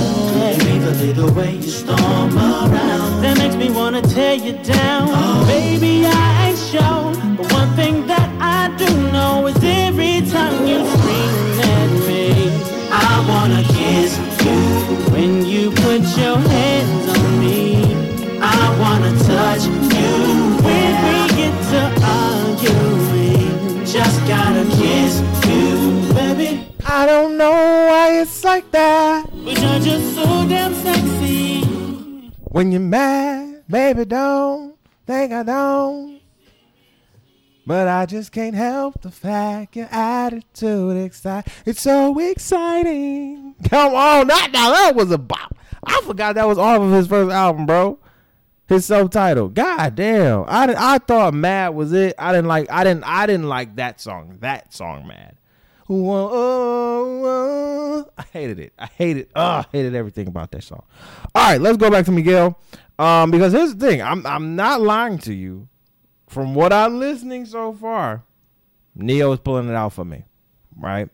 [0.53, 4.96] Even the way you storm around, that makes me wanna tear you down.
[32.57, 36.23] When you're mad, baby, don't think I don't.
[37.67, 41.47] But I just can't help the fact your attitude excite.
[41.67, 43.57] It's so exciting.
[43.69, 45.55] Come on, that now that was a bop.
[45.85, 47.99] I forgot that was off of his first album, bro.
[48.69, 49.51] His subtitle.
[49.51, 50.45] God damn.
[50.49, 52.15] I I thought Mad was it.
[52.19, 52.71] I didn't like.
[52.71, 53.05] I didn't.
[53.05, 54.39] I didn't like that song.
[54.41, 55.37] That song, Mad.
[55.87, 58.11] Whoa, oh, oh.
[58.19, 58.73] I hated it.
[58.79, 59.29] I hated.
[59.35, 60.83] Uh, I hated everything about that song.
[61.35, 62.59] All right, let's go back to Miguel.
[62.99, 64.03] Um, because here's the thing.
[64.03, 65.69] I'm I'm not lying to you.
[66.29, 68.25] From what I'm listening so far,
[68.97, 70.25] Ne-Yo is pulling it out for me,
[70.77, 71.09] right?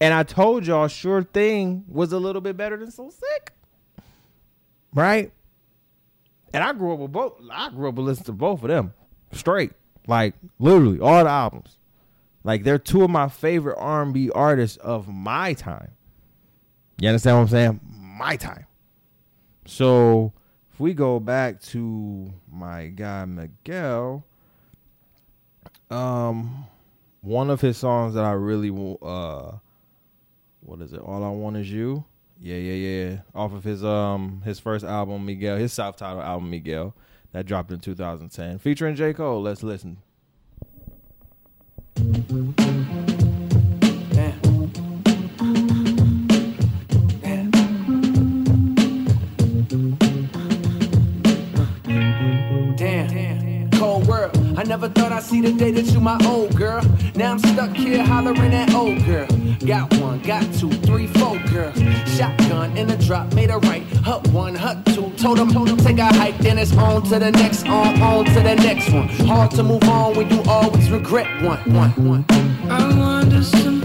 [0.00, 3.52] And I told y'all, Sure Thing was a little bit better than So Sick,
[4.94, 5.32] right?
[6.54, 7.40] And I grew up with both.
[7.50, 8.94] I grew up listening to both of them
[9.32, 9.72] straight,
[10.06, 11.76] like literally all the albums.
[12.42, 15.92] Like they're two of my favorite R&B artists of my time.
[17.00, 17.80] You understand what I'm saying?
[18.18, 18.66] My time.
[19.66, 20.32] So
[20.72, 24.24] if we go back to my guy Miguel,
[25.90, 26.66] um,
[27.20, 28.70] one of his songs that I really
[29.02, 29.52] uh,
[30.60, 31.00] what is it?
[31.00, 32.04] All I Want Is You.
[32.40, 33.18] Yeah, yeah, yeah.
[33.34, 36.94] Off of his um his first album, Miguel, his self-titled album, Miguel,
[37.32, 39.42] that dropped in 2010, featuring J Cole.
[39.42, 39.98] Let's listen.
[42.00, 42.54] Damn.
[42.56, 43.19] Cold world.
[54.60, 56.84] I never thought I'd see the day that you my old girl.
[57.14, 59.26] Now I'm stuck here hollering at old girl.
[59.64, 61.72] Got one, got two, three, four girl.
[62.04, 63.82] Shotgun in a drop, made a right.
[64.04, 65.12] Hut one, hut two.
[65.16, 68.26] Told him, told him, take a hike, then it's on to the next, on, on
[68.26, 69.08] to the next one.
[69.26, 72.26] Hard to move on when you always regret one, one, one.
[72.68, 73.79] I wonder sometimes,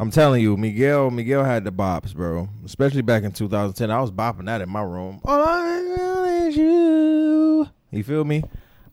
[0.00, 2.48] I'm telling you, Miguel, Miguel had the bops, bro.
[2.64, 5.20] Especially back in 2010, I was bopping that in my room.
[5.24, 7.68] All I want is you.
[7.90, 8.44] You feel me?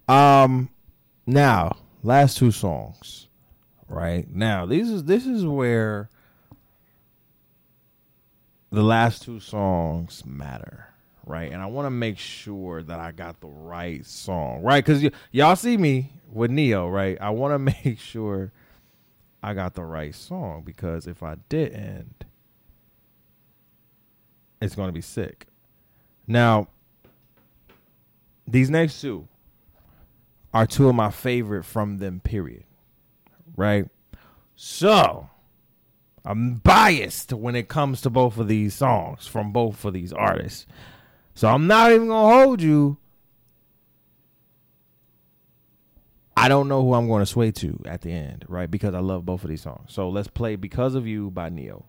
[0.08, 0.70] Um,
[1.28, 3.28] now last two songs,
[3.88, 4.66] right now.
[4.66, 6.10] This is this is where
[8.72, 10.88] the last two songs matter,
[11.24, 11.52] right?
[11.52, 14.84] And I want to make sure that I got the right song, right?
[14.84, 17.18] Because y- y'all see me with Ne-Yo, right?
[17.22, 18.52] I want to make sure
[19.46, 22.26] I got the right song because if I didn't,
[24.60, 25.46] it's going to be sick.
[26.26, 26.68] Now,
[28.48, 29.28] these next two
[30.52, 32.64] are two of my favorite from them, period.
[33.56, 33.88] Right?
[34.56, 35.30] So,
[36.26, 40.66] I'm biased when it comes to both of these songs from both of these artists.
[41.36, 42.98] So I'm not even gonna hold you.
[46.38, 48.70] I don't know who I'm going to sway to at the end, right?
[48.70, 49.94] Because I love both of these songs.
[49.94, 51.86] So let's play "Because of You" by Ne-Yo.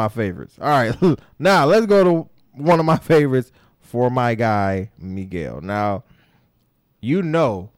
[0.00, 0.56] My favorites.
[0.60, 0.96] All right,
[1.38, 5.60] now let's go to one of my favorites for my guy Miguel.
[5.60, 6.04] Now,
[7.00, 7.70] you know,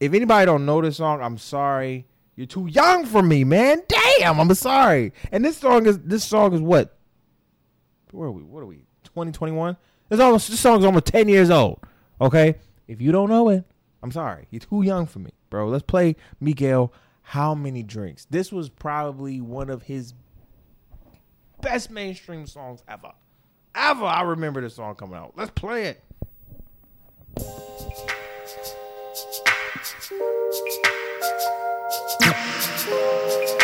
[0.00, 2.06] if anybody don't know this song, I'm sorry.
[2.34, 3.82] You're too young for me, man.
[3.86, 5.12] Damn, I'm sorry.
[5.30, 6.96] And this song is this song is what?
[8.10, 8.42] Where are we?
[8.42, 8.78] What are we?
[9.04, 9.76] 2021.
[10.08, 11.80] This almost this song is almost 10 years old.
[12.20, 12.56] Okay,
[12.88, 13.64] if you don't know it,
[14.02, 14.46] I'm sorry.
[14.50, 15.68] You're too young for me, bro.
[15.68, 16.92] Let's play Miguel.
[17.22, 18.26] How many drinks?
[18.28, 20.14] This was probably one of his
[21.60, 23.12] best mainstream songs ever.
[23.74, 24.04] Ever.
[24.04, 25.32] I remember this song coming out.
[25.36, 26.04] Let's play it.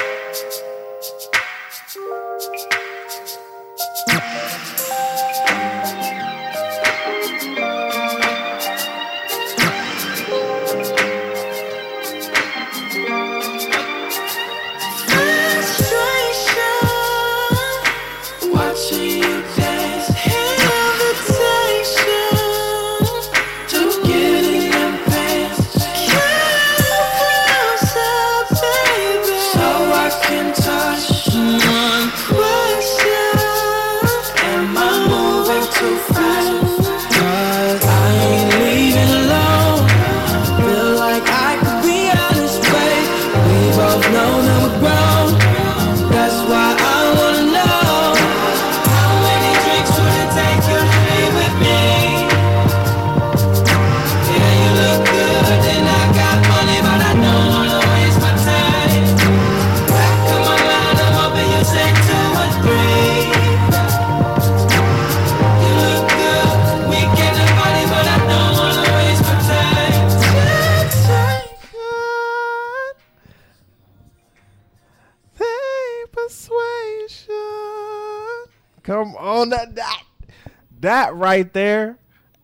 [81.27, 81.99] right there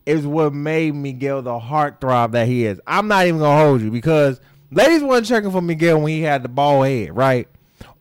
[0.07, 2.81] is what made Miguel the heartthrob that he is.
[2.85, 4.41] I'm not even gonna hold you because
[4.73, 7.47] ladies wasn't checking for Miguel when he had the ball head, right?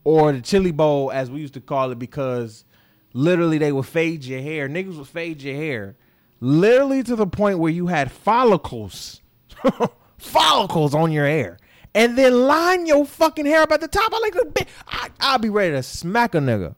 [0.02, 2.64] Or the chili bowl, as we used to call it, because
[3.12, 4.68] literally they would fade your hair.
[4.68, 5.94] Niggas would fade your hair,
[6.40, 9.20] literally to the point where you had follicles,
[10.18, 11.58] follicles on your hair,
[11.94, 14.12] and then line your fucking hair up at the top.
[14.12, 14.66] I like the bit.
[14.88, 16.74] I, I'll be ready to smack a nigga.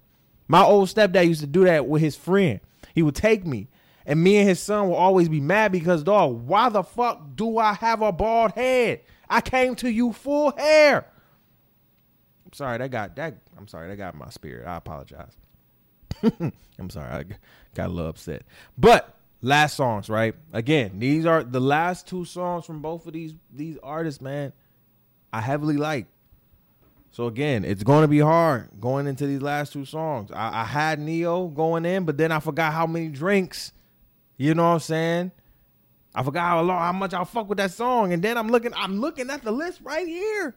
[0.46, 2.60] My old stepdad used to do that with his friend.
[2.94, 3.68] He would take me,
[4.06, 7.58] and me and his son will always be mad because, dog, why the fuck do
[7.58, 9.00] I have a bald head?
[9.28, 11.06] I came to you full hair.
[12.46, 13.38] I'm sorry, that got that.
[13.56, 14.66] I'm sorry, that got my spirit.
[14.66, 15.36] I apologize.
[16.22, 17.24] I'm sorry, I
[17.74, 18.42] got a little upset.
[18.76, 20.34] But last songs, right?
[20.52, 24.52] Again, these are the last two songs from both of these these artists, man.
[25.32, 26.06] I heavily like.
[27.10, 30.32] So again, it's going to be hard going into these last two songs.
[30.32, 33.72] I, I had Ne-Yo going in, but then I forgot how many drinks.
[34.36, 35.32] You know what I'm saying?
[36.14, 38.72] I forgot how long, how much I fuck with that song, and then I'm looking,
[38.74, 40.54] I'm looking at the list right here.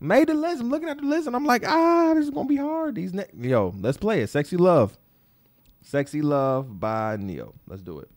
[0.00, 0.60] Made the list.
[0.60, 2.94] I'm looking at the list, and I'm like, ah, this is gonna be hard.
[2.94, 4.28] These ne- yo, let's play it.
[4.28, 4.98] Sexy Love,
[5.82, 7.54] Sexy Love by Ne-Yo.
[7.66, 8.10] Let's do it.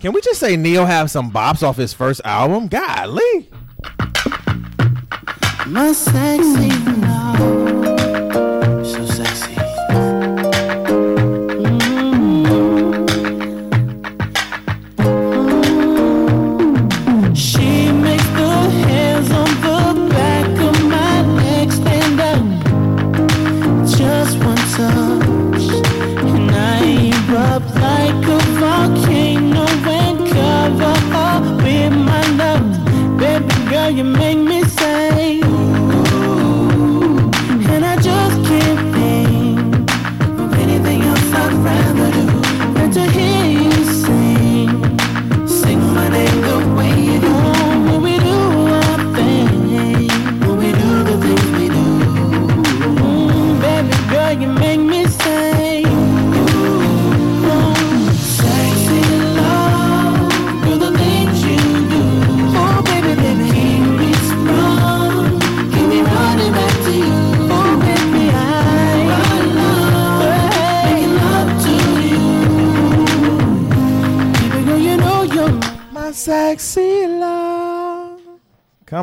[0.00, 2.68] Can we just say Ne-Yo have some bops off his first album?
[2.68, 3.50] Golly.
[5.66, 7.07] My sexy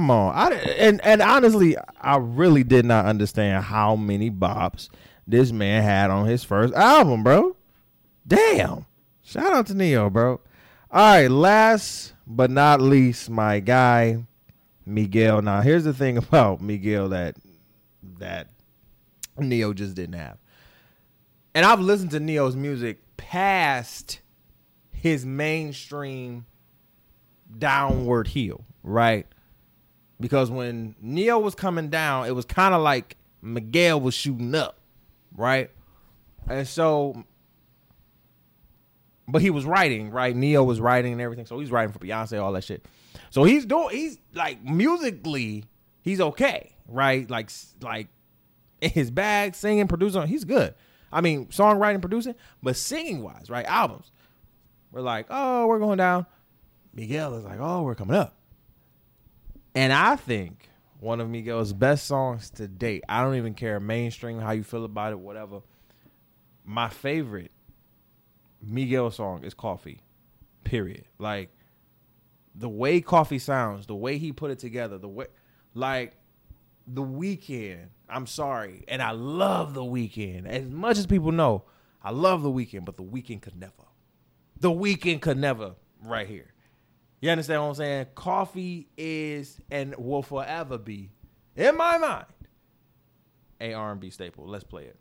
[0.06, 0.36] Come on.
[0.36, 4.90] I and and honestly, I really did not understand how many bops
[5.26, 7.56] this man had on his first album, bro.
[8.28, 8.86] Damn.
[9.24, 10.40] Shout out to Ne-Yo, bro.
[10.92, 14.24] All right, last but not least, my guy
[14.86, 15.42] Miguel.
[15.42, 17.38] Now, here's the thing about Miguel that
[18.20, 18.50] that
[19.40, 20.38] Ne-Yo just didn't have.
[21.56, 24.20] And I've listened to Ne-Yo's music past
[24.92, 26.46] his mainstream
[27.58, 29.26] downward heel, right?
[30.20, 34.80] Because when Ne-Yo was coming down, it was kind of like Miguel was shooting up,
[35.36, 35.70] right?
[36.48, 37.26] And so,
[39.28, 40.36] but he was writing, right?
[40.36, 42.86] Ne-Yo was writing and everything, so he's writing for Beyonce, all that shit.
[43.30, 45.66] So he's doing, he's like musically,
[46.02, 47.30] he's okay, right?
[47.30, 47.50] Like,
[47.82, 48.08] like
[48.82, 50.76] in his bag, singing, producing, he's good.
[51.12, 53.66] I mean, songwriting, producing, but singing wise, right?
[53.66, 54.12] Albums,
[54.92, 56.26] we're like, oh, we're going down.
[56.94, 58.35] Miguel is like, oh, we're coming up.
[59.76, 60.70] And I think
[61.00, 63.04] one of Miguel's best songs to date.
[63.10, 65.62] I don't even care mainstream how you feel about it, whatever.
[66.64, 67.52] My favorite
[68.62, 70.02] Miguel song is Coffee.
[70.64, 71.06] Period.
[71.20, 71.50] Like
[72.56, 75.28] the way Coffee sounds, the way he put it together, the way
[75.74, 76.14] like
[76.88, 77.88] the Weeknd.
[78.10, 81.66] I'm sorry, and I love the Weeknd as much as people know.
[82.02, 83.74] I love the Weeknd, but the Weeknd could never.
[84.60, 85.76] The Weeknd could never.
[86.02, 86.55] Right here.
[87.22, 88.08] You understand what I'm saying?
[88.16, 91.12] Coffee is and will forever be,
[91.56, 92.26] in my mind,
[93.60, 94.46] a R&B staple.
[94.48, 94.98] Let's play it.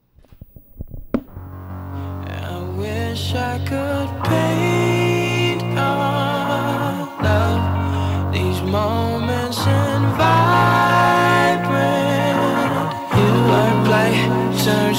[2.27, 9.59] I wish I could paint all of these moments
[10.17, 10.55] vibrant.
[13.17, 13.31] You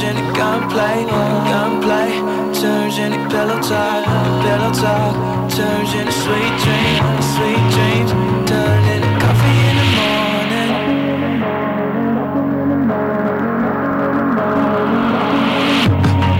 [0.03, 1.84] into gunplay, gunplay
[2.65, 4.05] turns into pillow talk,
[4.43, 5.13] pillow talk
[5.51, 8.11] turns into sweet dreams, sweet dreams
[8.49, 10.71] turn into coffee in the morning.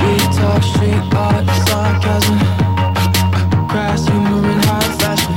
[0.02, 2.40] We talk street art, sarcasm,
[3.70, 5.34] crass humor in high fashion.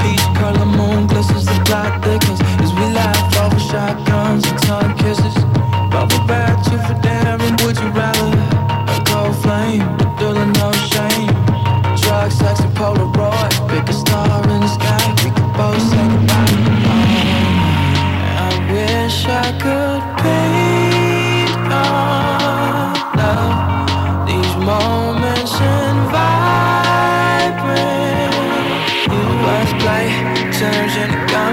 [0.00, 5.51] Peach color moon glistens the plot thickens as we laugh over shotguns and tongue kisses.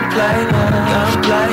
[0.09, 0.51] Gunplay,
[0.91, 1.51] gunplay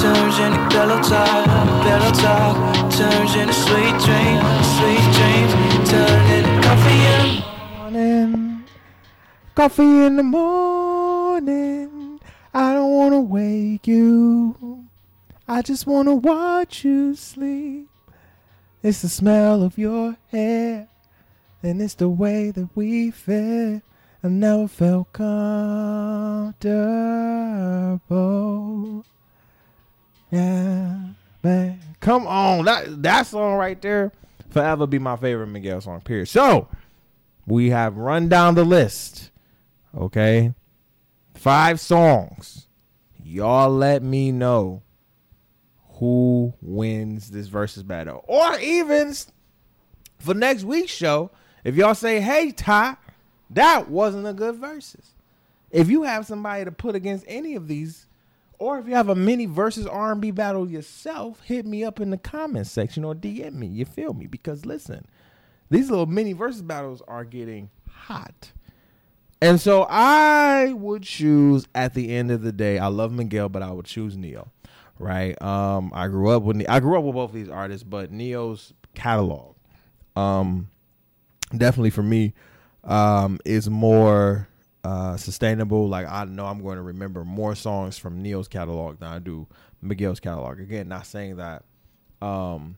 [0.00, 1.46] turns into pillow talk,
[1.82, 7.44] pillow talk turns into sweet dreams, sweet dreams turn into coffee and
[7.78, 8.64] morning.
[9.54, 12.20] Coffee in the morning.
[12.54, 14.86] I don't want to wake you.
[15.46, 17.88] I just want to watch you sleep.
[18.82, 20.88] It's the smell of your hair.
[21.62, 23.82] And it's the way that we feel.
[24.22, 26.54] I never felt comfortable.
[30.30, 30.98] Yeah,
[31.42, 31.80] man.
[32.00, 32.64] Come on.
[32.64, 34.12] That that song right there
[34.50, 36.26] forever be my favorite Miguel song, period.
[36.28, 36.68] So
[37.46, 39.30] we have run down the list.
[39.96, 40.52] Okay.
[41.34, 42.66] Five songs.
[43.22, 44.82] Y'all let me know
[45.98, 48.24] who wins this versus battle.
[48.26, 49.14] Or even
[50.18, 51.30] for next week's show,
[51.64, 52.96] if y'all say, hey Ty,
[53.50, 55.14] that wasn't a good versus.
[55.70, 58.06] If you have somebody to put against any of these,
[58.58, 62.18] or if you have a mini versus R&B battle yourself, hit me up in the
[62.18, 63.66] comments section or DM me.
[63.66, 64.26] You feel me?
[64.26, 65.06] Because listen,
[65.70, 68.52] these little mini versus battles are getting hot.
[69.40, 72.78] And so I would choose at the end of the day.
[72.78, 74.48] I love Miguel, but I would choose Ne-Yo.
[74.98, 75.40] Right?
[75.40, 78.72] Um, I grew up with I grew up with both of these artists, but Ne-Yo's
[78.94, 79.54] catalog,
[80.16, 80.68] um,
[81.56, 82.34] definitely for me,
[82.88, 84.48] um, is more
[84.84, 85.88] uh sustainable.
[85.88, 89.46] Like I know I'm going to remember more songs from Ne-Yo's catalog than I do
[89.82, 90.60] Miguel's catalog.
[90.60, 91.64] Again, not saying that
[92.22, 92.76] um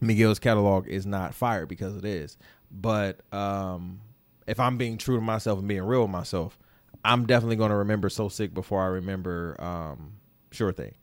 [0.00, 2.36] Miguel's catalog is not fire because it is.
[2.70, 4.00] But um
[4.46, 6.58] if I'm being true to myself and being real with myself,
[7.04, 10.14] I'm definitely going to remember So Sick before I remember um
[10.50, 10.94] Sure Thing.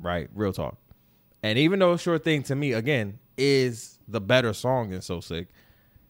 [0.00, 0.28] Right?
[0.34, 0.76] Real talk.
[1.42, 5.48] And even though Sure Thing to me again is the better song than So Sick,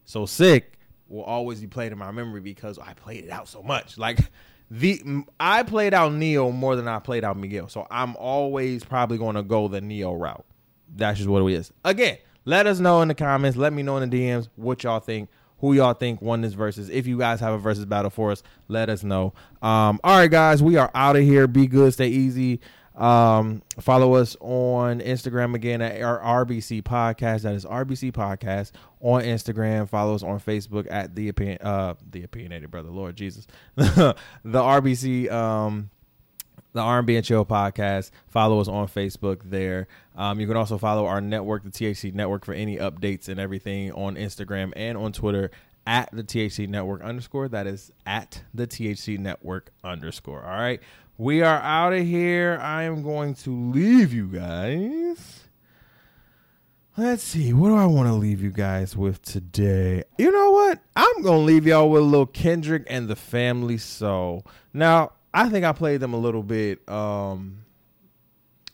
[0.05, 0.76] So Sick
[1.09, 3.99] will always be played in my memory because I played it out so much.
[3.99, 4.19] Like
[4.71, 7.69] the I played out Ne-Yo more than I played out Miguel.
[7.69, 10.45] So I'm always probably going to go the Ne-Yo route.
[10.95, 11.73] That's just what it is.
[11.85, 13.57] Again, let us know in the comments.
[13.57, 15.29] Let me know in the DMs what y'all think.
[15.61, 16.91] Who y'all think won this versus?
[16.91, 19.33] If you guys have a versus battle for us, let us know.
[19.63, 21.47] Um, all right, guys, we are out of here.
[21.47, 22.61] Be good, stay easy.
[22.97, 27.43] Um, follow us on Instagram again at our RBC Podcast.
[27.43, 29.89] That is RBC Podcast on Instagram.
[29.89, 32.91] Follow us on Facebook at the opinion, uh, the opinionated brother.
[32.91, 35.91] Lord Jesus, the RBC um
[36.77, 38.11] the R&B and Chill podcast.
[38.29, 39.89] Follow us on Facebook there.
[40.15, 43.93] Um, you can also follow our network, the THC Network, for any updates and everything
[43.93, 45.51] on Instagram and on Twitter
[45.87, 47.49] at the THC Network underscore.
[47.49, 50.45] That is at the THC Network underscore.
[50.45, 50.81] All right.
[51.19, 52.59] We are out of here.
[52.61, 55.45] I am going to leave you guys.
[56.95, 57.55] Let's see.
[57.55, 60.05] What do I want to leave you guys with today?
[60.19, 60.81] You know what?
[60.95, 64.47] I'm going to leave y'all with a little Kindred and the Family Soul.
[64.75, 67.65] Now, I think I played them a little bit, um,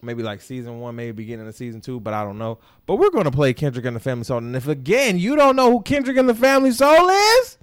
[0.03, 2.59] maybe like season one, maybe beginning of season two, but I don't know.
[2.86, 4.38] But we're going to play Kindred and the Family Soul.
[4.38, 7.59] And if again you don't know who Kindred and the Family Soul is,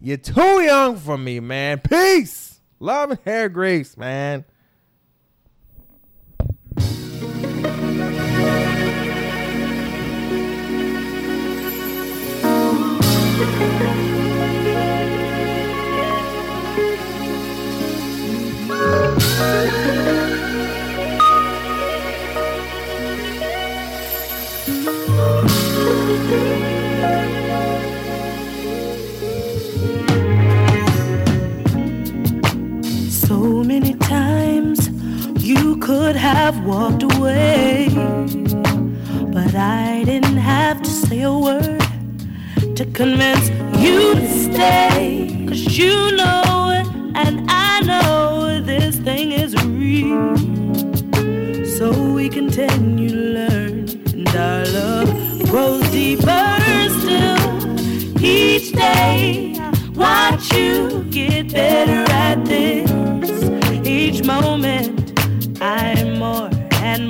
[0.00, 1.80] you're too young for me, man.
[1.80, 2.49] Peace.
[2.80, 4.44] Love and hair grease, man.
[35.90, 37.88] Could have walked away,
[39.36, 41.82] but I didn't have to say a word
[42.76, 43.48] to convince
[43.84, 45.46] you to stay.
[45.48, 46.86] Cause you know it,
[47.16, 50.36] and I know this thing is real.
[51.76, 51.86] So
[52.16, 55.10] we continue to learn, and our love
[55.50, 56.52] grows deeper
[57.00, 59.56] still each day.
[59.96, 61.99] Watch you get better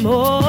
[0.02, 0.39] more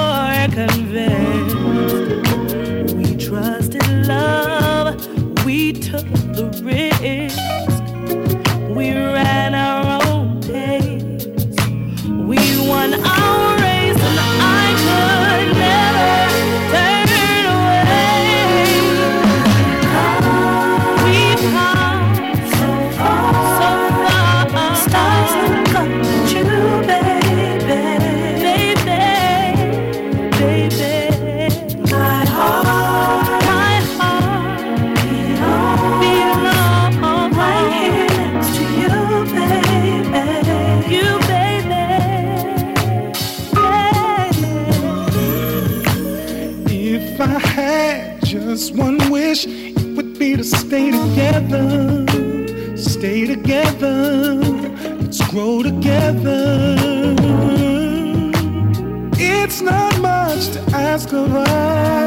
[60.91, 62.00] much to